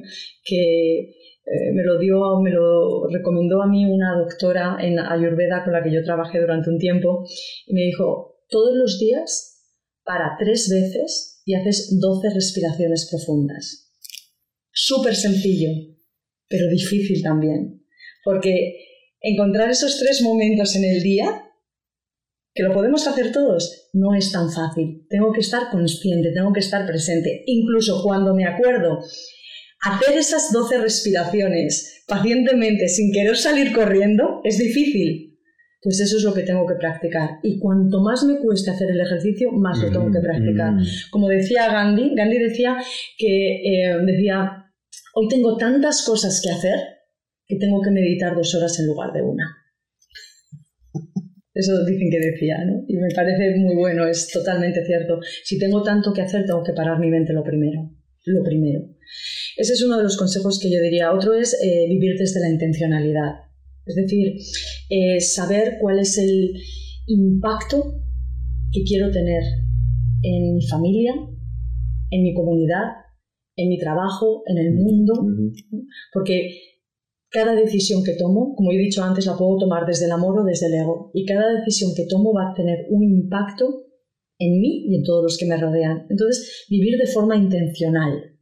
que 0.44 1.00
eh, 1.00 1.72
me 1.74 1.82
lo 1.82 1.98
dio, 1.98 2.40
me 2.40 2.50
lo 2.50 3.08
recomendó 3.08 3.62
a 3.62 3.66
mí 3.66 3.86
una 3.86 4.16
doctora 4.18 4.76
en 4.80 4.98
Ayurveda 4.98 5.64
con 5.64 5.72
la 5.72 5.82
que 5.82 5.92
yo 5.92 6.02
trabajé 6.04 6.40
durante 6.40 6.70
un 6.70 6.78
tiempo, 6.78 7.24
y 7.66 7.74
me 7.74 7.82
dijo, 7.82 8.39
todos 8.50 8.74
los 8.74 8.98
días, 8.98 9.62
para 10.04 10.36
tres 10.38 10.68
veces, 10.68 11.42
y 11.44 11.54
haces 11.54 11.98
12 12.00 12.30
respiraciones 12.34 13.08
profundas. 13.10 13.92
Súper 14.72 15.16
sencillo, 15.16 15.70
pero 16.48 16.68
difícil 16.68 17.22
también, 17.22 17.84
porque 18.24 18.84
encontrar 19.20 19.70
esos 19.70 19.98
tres 19.98 20.22
momentos 20.22 20.74
en 20.76 20.84
el 20.84 21.02
día, 21.02 21.46
que 22.54 22.62
lo 22.62 22.72
podemos 22.72 23.06
hacer 23.06 23.32
todos, 23.32 23.90
no 23.92 24.14
es 24.14 24.32
tan 24.32 24.50
fácil. 24.50 25.06
Tengo 25.08 25.32
que 25.32 25.40
estar 25.40 25.70
consciente, 25.70 26.32
tengo 26.32 26.52
que 26.52 26.60
estar 26.60 26.86
presente. 26.86 27.44
Incluso 27.46 28.02
cuando 28.02 28.34
me 28.34 28.44
acuerdo 28.44 28.98
hacer 29.82 30.18
esas 30.18 30.52
12 30.52 30.78
respiraciones 30.78 32.04
pacientemente 32.06 32.88
sin 32.88 33.12
querer 33.12 33.36
salir 33.36 33.72
corriendo 33.72 34.40
es 34.44 34.58
difícil. 34.58 35.29
Pues 35.82 35.98
eso 36.00 36.18
es 36.18 36.24
lo 36.24 36.34
que 36.34 36.42
tengo 36.42 36.66
que 36.66 36.74
practicar. 36.74 37.38
Y 37.42 37.58
cuanto 37.58 38.00
más 38.02 38.22
me 38.24 38.38
cueste 38.38 38.70
hacer 38.70 38.90
el 38.90 39.00
ejercicio, 39.00 39.50
más 39.52 39.78
lo 39.78 39.90
tengo 39.90 40.10
que 40.10 40.20
practicar. 40.20 40.72
Mm. 40.72 40.84
Como 41.10 41.28
decía 41.28 41.72
Gandhi, 41.72 42.14
Gandhi 42.14 42.38
decía 42.38 42.76
que 43.16 43.56
eh, 43.56 43.96
decía, 44.04 44.66
hoy 45.14 45.28
tengo 45.28 45.56
tantas 45.56 46.04
cosas 46.04 46.40
que 46.42 46.50
hacer 46.50 46.78
que 47.46 47.56
tengo 47.56 47.80
que 47.82 47.90
meditar 47.90 48.36
dos 48.36 48.54
horas 48.54 48.78
en 48.78 48.86
lugar 48.86 49.12
de 49.12 49.22
una. 49.22 49.56
Eso 51.52 51.84
dicen 51.84 52.08
que 52.10 52.20
decía, 52.20 52.64
¿no? 52.64 52.84
Y 52.86 52.96
me 52.96 53.08
parece 53.14 53.56
muy 53.56 53.74
bueno, 53.74 54.06
es 54.06 54.30
totalmente 54.30 54.84
cierto. 54.84 55.18
Si 55.44 55.58
tengo 55.58 55.82
tanto 55.82 56.12
que 56.12 56.22
hacer, 56.22 56.46
tengo 56.46 56.62
que 56.62 56.72
parar 56.72 57.00
mi 57.00 57.08
mente 57.08 57.32
lo 57.32 57.42
primero. 57.42 57.90
Lo 58.26 58.44
primero. 58.44 58.86
Ese 59.56 59.72
es 59.72 59.82
uno 59.82 59.96
de 59.96 60.04
los 60.04 60.16
consejos 60.16 60.60
que 60.60 60.70
yo 60.70 60.80
diría. 60.80 61.12
Otro 61.12 61.34
es 61.34 61.54
eh, 61.54 61.86
vivir 61.88 62.16
desde 62.18 62.40
la 62.40 62.50
intencionalidad. 62.50 63.32
Es 63.84 63.96
decir, 63.96 64.36
eh, 64.90 65.20
saber 65.20 65.78
cuál 65.80 66.00
es 66.00 66.18
el 66.18 66.52
impacto 67.06 68.02
que 68.72 68.82
quiero 68.82 69.10
tener 69.10 69.42
en 70.22 70.54
mi 70.54 70.66
familia, 70.66 71.14
en 72.10 72.22
mi 72.22 72.34
comunidad, 72.34 72.84
en 73.56 73.68
mi 73.68 73.78
trabajo, 73.78 74.42
en 74.46 74.58
el 74.58 74.74
mundo, 74.74 75.14
porque 76.12 76.50
cada 77.30 77.54
decisión 77.54 78.02
que 78.04 78.14
tomo, 78.14 78.54
como 78.56 78.72
he 78.72 78.78
dicho 78.78 79.02
antes, 79.02 79.26
la 79.26 79.36
puedo 79.36 79.58
tomar 79.58 79.86
desde 79.86 80.06
el 80.06 80.12
amor 80.12 80.40
o 80.40 80.44
desde 80.44 80.66
el 80.66 80.74
ego, 80.74 81.10
y 81.14 81.24
cada 81.24 81.54
decisión 81.58 81.92
que 81.96 82.06
tomo 82.06 82.32
va 82.34 82.50
a 82.50 82.54
tener 82.54 82.86
un 82.90 83.04
impacto 83.04 83.86
en 84.38 84.58
mí 84.58 84.86
y 84.88 84.96
en 84.96 85.04
todos 85.04 85.22
los 85.22 85.38
que 85.38 85.46
me 85.46 85.56
rodean. 85.56 86.06
Entonces, 86.10 86.66
vivir 86.68 86.98
de 86.98 87.06
forma 87.06 87.36
intencional, 87.36 88.38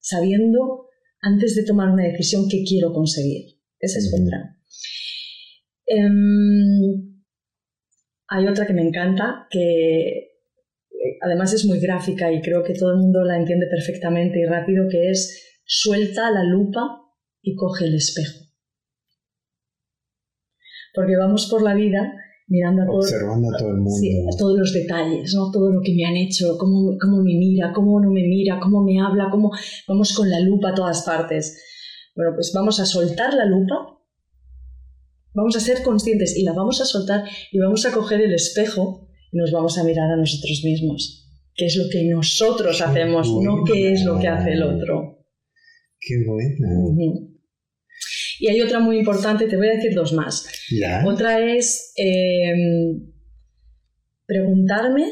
sabiendo 0.00 0.86
antes 1.20 1.54
de 1.54 1.64
tomar 1.64 1.90
una 1.90 2.04
decisión 2.04 2.48
qué 2.48 2.64
quiero 2.64 2.92
conseguir. 2.92 3.58
Esa 3.78 3.98
es 3.98 4.12
otra. 4.14 4.56
Em, 5.94 7.22
hay 8.28 8.48
otra 8.48 8.66
que 8.66 8.72
me 8.72 8.82
encanta, 8.82 9.46
que 9.50 10.08
eh, 10.08 11.18
además 11.20 11.52
es 11.52 11.66
muy 11.66 11.80
gráfica 11.80 12.32
y 12.32 12.40
creo 12.40 12.62
que 12.62 12.72
todo 12.72 12.92
el 12.92 12.98
mundo 12.98 13.22
la 13.24 13.36
entiende 13.36 13.66
perfectamente 13.66 14.40
y 14.40 14.44
rápido, 14.46 14.88
que 14.88 15.10
es 15.10 15.60
suelta 15.64 16.30
la 16.30 16.44
lupa 16.44 17.02
y 17.42 17.54
coge 17.54 17.84
el 17.86 17.94
espejo. 17.96 18.38
Porque 20.94 21.16
vamos 21.16 21.48
por 21.50 21.62
la 21.62 21.74
vida 21.74 22.14
mirando 22.46 22.82
a 22.82 22.86
todo, 22.86 22.96
Observando 22.96 23.48
a 23.48 23.58
todo 23.58 23.70
el 23.70 23.76
mundo. 23.76 23.90
sí, 23.90 24.26
a 24.26 24.36
todos 24.36 24.58
los 24.58 24.72
detalles, 24.72 25.34
¿no? 25.34 25.50
todo 25.50 25.70
lo 25.72 25.80
que 25.82 25.94
me 25.94 26.04
han 26.04 26.16
hecho, 26.16 26.56
cómo, 26.58 26.96
cómo 27.00 27.18
me 27.18 27.34
mira, 27.34 27.72
cómo 27.74 28.00
no 28.00 28.10
me 28.10 28.22
mira, 28.22 28.58
cómo 28.60 28.82
me 28.82 28.98
habla, 29.00 29.28
cómo 29.30 29.50
vamos 29.88 30.14
con 30.14 30.30
la 30.30 30.40
lupa 30.40 30.70
a 30.70 30.74
todas 30.74 31.02
partes. 31.02 31.62
Bueno, 32.14 32.32
pues 32.34 32.52
vamos 32.54 32.78
a 32.80 32.86
soltar 32.86 33.34
la 33.34 33.46
lupa, 33.46 33.98
vamos 35.34 35.56
a 35.56 35.60
ser 35.60 35.82
conscientes 35.82 36.36
y 36.36 36.42
la 36.44 36.52
vamos 36.52 36.80
a 36.80 36.84
soltar 36.84 37.24
y 37.50 37.58
vamos 37.58 37.84
a 37.86 37.92
coger 37.92 38.20
el 38.20 38.32
espejo 38.34 39.08
y 39.30 39.36
nos 39.38 39.50
vamos 39.52 39.78
a 39.78 39.84
mirar 39.84 40.10
a 40.10 40.16
nosotros 40.16 40.60
mismos. 40.64 41.18
¿Qué 41.54 41.66
es 41.66 41.76
lo 41.76 41.84
que 41.90 42.04
nosotros 42.04 42.78
Qué 42.78 42.84
hacemos, 42.84 43.28
no 43.42 43.64
qué 43.64 43.92
es 43.92 44.04
lo 44.04 44.18
que 44.18 44.28
hace 44.28 44.52
el 44.54 44.62
otro? 44.62 45.24
Qué 46.00 46.14
buena. 46.26 46.68
Ujú. 46.80 47.30
Y 48.40 48.48
hay 48.48 48.60
otra 48.60 48.80
muy 48.80 48.98
importante, 48.98 49.46
te 49.46 49.56
voy 49.56 49.68
a 49.68 49.74
decir 49.76 49.94
dos 49.94 50.12
más. 50.14 50.46
¿Ya? 50.70 51.04
Otra 51.06 51.38
es 51.54 51.92
eh, 51.96 52.52
preguntarme 54.26 55.04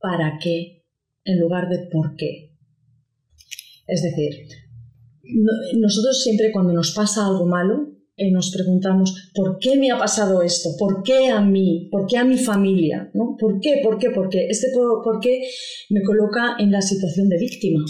para 0.00 0.38
qué 0.42 0.84
en 1.24 1.40
lugar 1.40 1.68
de 1.68 1.88
por 1.90 2.16
qué. 2.16 2.52
Es 3.86 4.02
decir, 4.02 4.48
no- 5.22 5.80
nosotros 5.80 6.22
siempre 6.22 6.50
cuando 6.52 6.72
nos 6.72 6.92
pasa 6.92 7.26
algo 7.26 7.46
malo, 7.46 7.95
eh, 8.18 8.30
nos 8.30 8.50
preguntamos, 8.50 9.30
¿por 9.34 9.58
qué 9.58 9.76
me 9.76 9.90
ha 9.90 9.98
pasado 9.98 10.40
esto? 10.42 10.70
¿Por 10.78 11.02
qué 11.02 11.28
a 11.28 11.42
mí? 11.42 11.88
¿Por 11.92 12.06
qué 12.06 12.16
a 12.16 12.24
mi 12.24 12.38
familia? 12.38 13.10
¿No? 13.12 13.36
¿Por 13.38 13.60
qué? 13.60 13.80
¿Por 13.82 13.98
qué? 13.98 14.10
¿Por 14.10 14.30
qué? 14.30 14.46
Este 14.48 14.68
por, 14.72 15.02
por 15.04 15.20
qué 15.20 15.46
me 15.90 16.02
coloca 16.02 16.56
en 16.58 16.72
la 16.72 16.80
situación 16.80 17.28
de 17.28 17.38
víctima. 17.38 17.84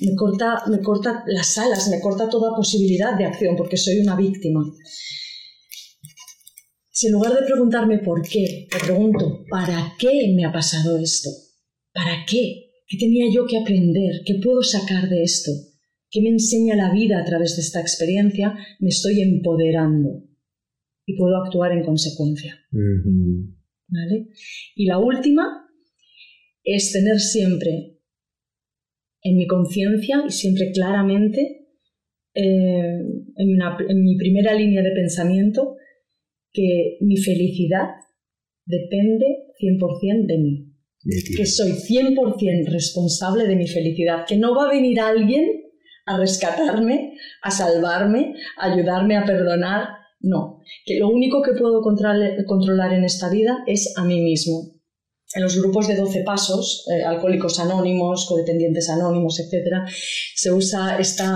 Me 0.00 0.16
corta, 0.16 0.62
me 0.66 0.80
corta 0.80 1.22
las 1.26 1.56
alas, 1.58 1.88
me 1.88 2.00
corta 2.00 2.28
toda 2.28 2.56
posibilidad 2.56 3.16
de 3.16 3.26
acción 3.26 3.54
porque 3.54 3.76
soy 3.76 4.00
una 4.00 4.16
víctima. 4.16 4.64
Si 6.90 7.06
en 7.06 7.12
lugar 7.12 7.32
de 7.32 7.46
preguntarme 7.46 7.98
por 7.98 8.22
qué, 8.22 8.66
me 8.72 8.80
pregunto, 8.80 9.44
¿para 9.48 9.94
qué 9.98 10.32
me 10.34 10.44
ha 10.44 10.52
pasado 10.52 10.98
esto? 10.98 11.30
¿Para 11.92 12.24
qué? 12.28 12.72
¿Qué 12.88 12.98
tenía 12.98 13.26
yo 13.32 13.46
que 13.46 13.58
aprender? 13.58 14.22
¿Qué 14.26 14.40
puedo 14.42 14.62
sacar 14.62 15.08
de 15.08 15.22
esto? 15.22 15.52
¿Qué 16.10 16.20
me 16.22 16.30
enseña 16.30 16.74
la 16.76 16.92
vida 16.92 17.20
a 17.20 17.24
través 17.24 17.56
de 17.56 17.62
esta 17.62 17.80
experiencia? 17.80 18.54
Me 18.80 18.88
estoy 18.88 19.20
empoderando 19.22 20.24
y 21.06 21.16
puedo 21.16 21.36
actuar 21.36 21.72
en 21.72 21.84
consecuencia. 21.84 22.58
¿vale? 23.88 24.26
Y 24.76 24.86
la 24.86 24.98
última 24.98 25.66
es 26.64 26.92
tener 26.92 27.18
siempre 27.18 27.98
en 29.22 29.36
mi 29.36 29.46
conciencia 29.46 30.22
y 30.26 30.30
siempre 30.30 30.70
claramente 30.72 31.66
eh, 32.34 32.98
en, 33.36 33.54
una- 33.54 33.76
en 33.88 34.02
mi 34.02 34.16
primera 34.16 34.54
línea 34.54 34.82
de 34.82 34.92
pensamiento 34.92 35.76
que 36.52 36.96
mi 37.00 37.16
felicidad 37.16 37.86
depende 38.66 39.26
100% 39.60 40.26
de 40.26 40.38
mí, 40.38 40.66
De 41.04 41.16
que 41.36 41.46
soy 41.46 41.72
100% 41.72 42.70
responsable 42.70 43.46
de 43.46 43.56
mi 43.56 43.66
felicidad, 43.66 44.24
que 44.28 44.36
no 44.36 44.54
va 44.54 44.68
a 44.68 44.72
venir 44.72 45.00
alguien 45.00 45.44
a 46.10 46.18
rescatarme, 46.18 46.96
a 47.42 47.50
salvarme, 47.50 48.34
a 48.58 48.72
ayudarme 48.72 49.16
a 49.16 49.24
perdonar, 49.24 49.88
no, 50.20 50.60
que 50.84 50.98
lo 50.98 51.08
único 51.08 51.40
que 51.42 51.52
puedo 51.52 51.80
control- 51.80 52.44
controlar 52.46 52.92
en 52.92 53.04
esta 53.04 53.28
vida 53.30 53.52
es 53.66 53.94
a 53.96 54.04
mí 54.04 54.20
mismo. 54.20 54.56
En 55.32 55.42
los 55.44 55.56
grupos 55.60 55.86
de 55.86 55.94
12 55.94 56.24
pasos, 56.24 56.84
eh, 56.92 57.04
alcohólicos 57.04 57.60
anónimos, 57.60 58.26
codependientes 58.28 58.90
anónimos, 58.90 59.38
etc., 59.38 59.86
se 60.34 60.50
usa 60.50 60.98
esta, 60.98 61.28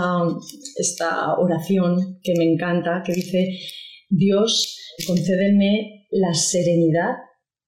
esta 0.76 1.38
oración 1.38 2.18
que 2.20 2.34
me 2.36 2.44
encanta, 2.44 3.02
que 3.06 3.12
dice, 3.12 3.56
Dios, 4.08 4.76
concédeme 5.06 6.06
la 6.10 6.34
serenidad 6.34 7.12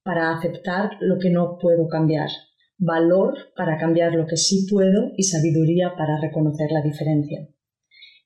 para 0.03 0.37
aceptar 0.37 0.91
lo 1.01 1.19
que 1.21 1.31
no 1.31 1.59
puedo 1.61 1.87
cambiar, 1.89 2.29
valor 2.79 3.35
para 3.57 3.79
cambiar 3.79 4.15
lo 4.15 4.27
que 4.27 4.37
sí 4.37 4.67
puedo 4.71 5.13
y 5.17 5.23
sabiduría 5.25 5.93
para 5.97 6.21
reconocer 6.21 6.71
la 6.71 6.83
diferencia. 6.83 7.49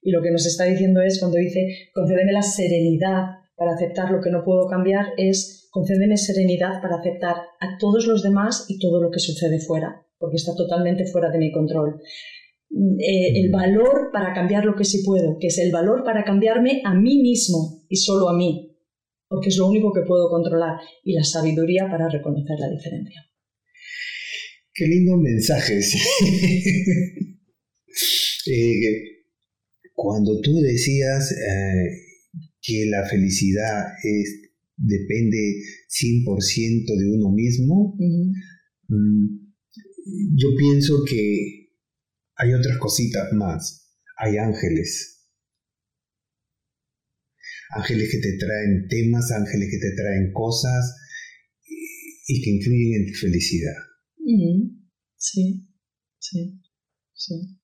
Y 0.03 0.11
lo 0.11 0.23
que 0.23 0.31
nos 0.31 0.47
está 0.47 0.65
diciendo 0.65 1.01
es, 1.03 1.19
cuando 1.19 1.39
dice, 1.39 1.91
concédeme 1.95 2.33
la 2.33 2.43
serenidad 2.43 3.41
para 3.55 3.73
aceptar 3.73 4.11
lo 4.11 4.21
que 4.21 4.31
no 4.31 4.43
puedo 4.43 4.67
cambiar, 4.67 5.09
es 5.17 5.69
concédeme 5.71 6.17
serenidad 6.17 6.81
para 6.81 6.97
aceptar 6.97 7.37
a 7.61 7.79
todos 7.79 8.07
los 8.07 8.23
demás 8.23 8.65
y 8.69 8.79
todo 8.79 9.01
lo 9.01 9.11
que 9.11 9.21
sucede 9.21 9.61
fuera, 9.61 10.07
porque 10.19 10.37
está 10.37 10.55
totalmente 10.55 11.05
fuera 11.07 11.31
de 11.31 11.39
mi 11.39 11.53
control. 11.53 12.01
Eh, 12.71 13.41
el 13.41 13.51
valor 13.51 14.11
para 14.13 14.33
cambiar 14.33 14.65
lo 14.65 14.75
que 14.75 14.85
sí 14.85 15.03
puedo, 15.05 15.37
que 15.39 15.49
es 15.49 15.59
el 15.59 15.71
valor 15.71 16.03
para 16.05 16.25
cambiarme 16.25 16.81
a 16.85 16.95
mí 16.95 17.21
mismo 17.21 17.83
y 17.89 17.97
solo 17.97 18.29
a 18.29 18.37
mí, 18.37 18.77
porque 19.29 19.49
es 19.49 19.59
lo 19.59 19.69
único 19.69 19.93
que 19.93 20.03
puedo 20.03 20.31
controlar, 20.31 20.81
y 21.05 21.13
la 21.13 21.25
sabiduría 21.25 21.89
para 21.91 22.09
reconocer 22.09 22.59
la 22.59 22.69
diferencia. 22.69 23.30
Qué 24.81 24.87
lindo 24.87 25.19
mensaje. 25.19 25.83
sí. 25.83 25.99
Eh, 28.47 29.27
cuando 29.95 30.41
tú 30.41 30.59
decías 30.63 31.31
eh, 31.33 31.91
que 32.63 32.87
la 32.87 33.07
felicidad 33.07 33.85
es, 34.03 34.41
depende 34.79 35.37
100% 35.89 36.97
de 36.97 37.11
uno 37.11 37.31
mismo, 37.33 37.97
mm, 38.89 39.53
yo 40.37 40.49
pienso 40.59 41.05
que 41.07 41.69
hay 42.37 42.55
otras 42.55 42.79
cositas 42.79 43.31
más. 43.35 43.93
Hay 44.17 44.39
ángeles. 44.39 45.27
Ángeles 47.77 48.09
que 48.11 48.19
te 48.19 48.39
traen 48.39 48.89
temas, 48.89 49.31
ángeles 49.33 49.69
que 49.71 49.79
te 49.79 49.95
traen 49.95 50.33
cosas 50.33 50.97
y- 51.67 52.35
y 52.39 52.43
que 52.43 52.51
influyen 52.51 53.03
en 53.03 53.13
tu 53.13 53.19
felicidad. 53.19 53.90
Sí, 55.17 55.67
sí, 56.19 56.61
sí. 57.13 57.59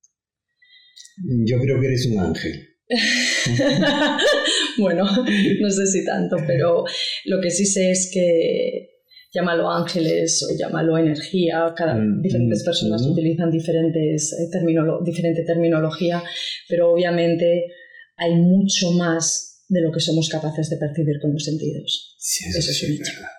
Yo 1.46 1.58
creo 1.60 1.80
que 1.80 1.86
eres 1.86 2.06
un 2.06 2.18
ángel. 2.18 2.68
bueno, 4.78 5.04
no 5.60 5.70
sé 5.70 5.86
si 5.86 6.04
tanto, 6.04 6.36
pero 6.46 6.84
lo 7.24 7.40
que 7.40 7.50
sí 7.50 7.64
sé 7.66 7.90
es 7.90 8.10
que 8.12 8.90
llámalo 9.32 9.70
ángeles 9.70 10.42
o 10.48 10.56
llámalo 10.58 10.96
energía, 10.98 11.72
cada, 11.76 11.94
Mm, 11.94 12.22
diferentes 12.22 12.62
mm, 12.62 12.64
personas 12.64 13.02
mm. 13.02 13.10
utilizan 13.12 13.50
diferentes, 13.50 14.32
eh, 14.32 14.48
terminolo- 14.52 15.02
diferente 15.04 15.42
terminología, 15.44 16.22
pero 16.68 16.92
obviamente 16.92 17.66
hay 18.16 18.34
mucho 18.34 18.92
más 18.92 19.64
de 19.68 19.80
lo 19.80 19.90
que 19.92 20.00
somos 20.00 20.28
capaces 20.28 20.70
de 20.70 20.76
percibir 20.76 21.18
con 21.20 21.32
los 21.32 21.44
sentidos. 21.44 22.14
Sí, 22.18 22.44
Eso 22.48 22.58
eso 22.58 22.70
es 22.70 22.78
sí 22.78 22.98
verdad. 22.98 23.30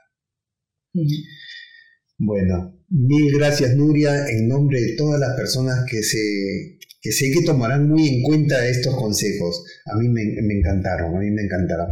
Bueno, 2.17 2.76
mil 2.89 3.33
gracias 3.33 3.75
Nuria 3.75 4.29
en 4.29 4.47
nombre 4.47 4.79
de 4.81 4.95
todas 4.95 5.19
las 5.19 5.35
personas 5.35 5.85
que 5.89 6.01
se 6.03 6.77
que 7.07 7.11
sé 7.11 7.31
que 7.31 7.45
tomarán 7.45 7.87
muy 7.87 8.07
en 8.07 8.23
cuenta 8.23 8.67
estos 8.67 8.95
consejos. 8.95 9.63
A 9.85 9.97
mí 9.97 10.09
me, 10.09 10.23
encantaron, 10.23 11.15
a 11.15 11.19
mí 11.19 11.29
me 11.31 11.43
encantaron. 11.43 11.87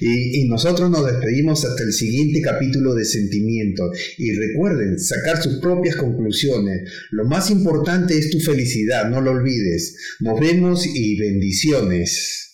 Y, 0.00 0.46
nosotros 0.48 0.90
nos 0.90 1.06
despedimos 1.06 1.64
hasta 1.64 1.82
el 1.82 1.92
siguiente 1.92 2.40
capítulo 2.42 2.94
de 2.94 3.04
Sentimientos. 3.04 3.96
Y 4.18 4.32
recuerden, 4.32 4.98
sacar 4.98 5.42
sus 5.42 5.60
propias 5.60 5.96
conclusiones. 5.96 6.88
Lo 7.10 7.24
más 7.24 7.50
importante 7.50 8.16
es 8.18 8.30
tu 8.30 8.38
felicidad, 8.38 9.08
no 9.08 9.20
lo 9.20 9.32
olvides. 9.32 9.96
Nos 10.20 10.38
vemos 10.38 10.86
y 10.86 11.18
bendiciones. 11.18 12.49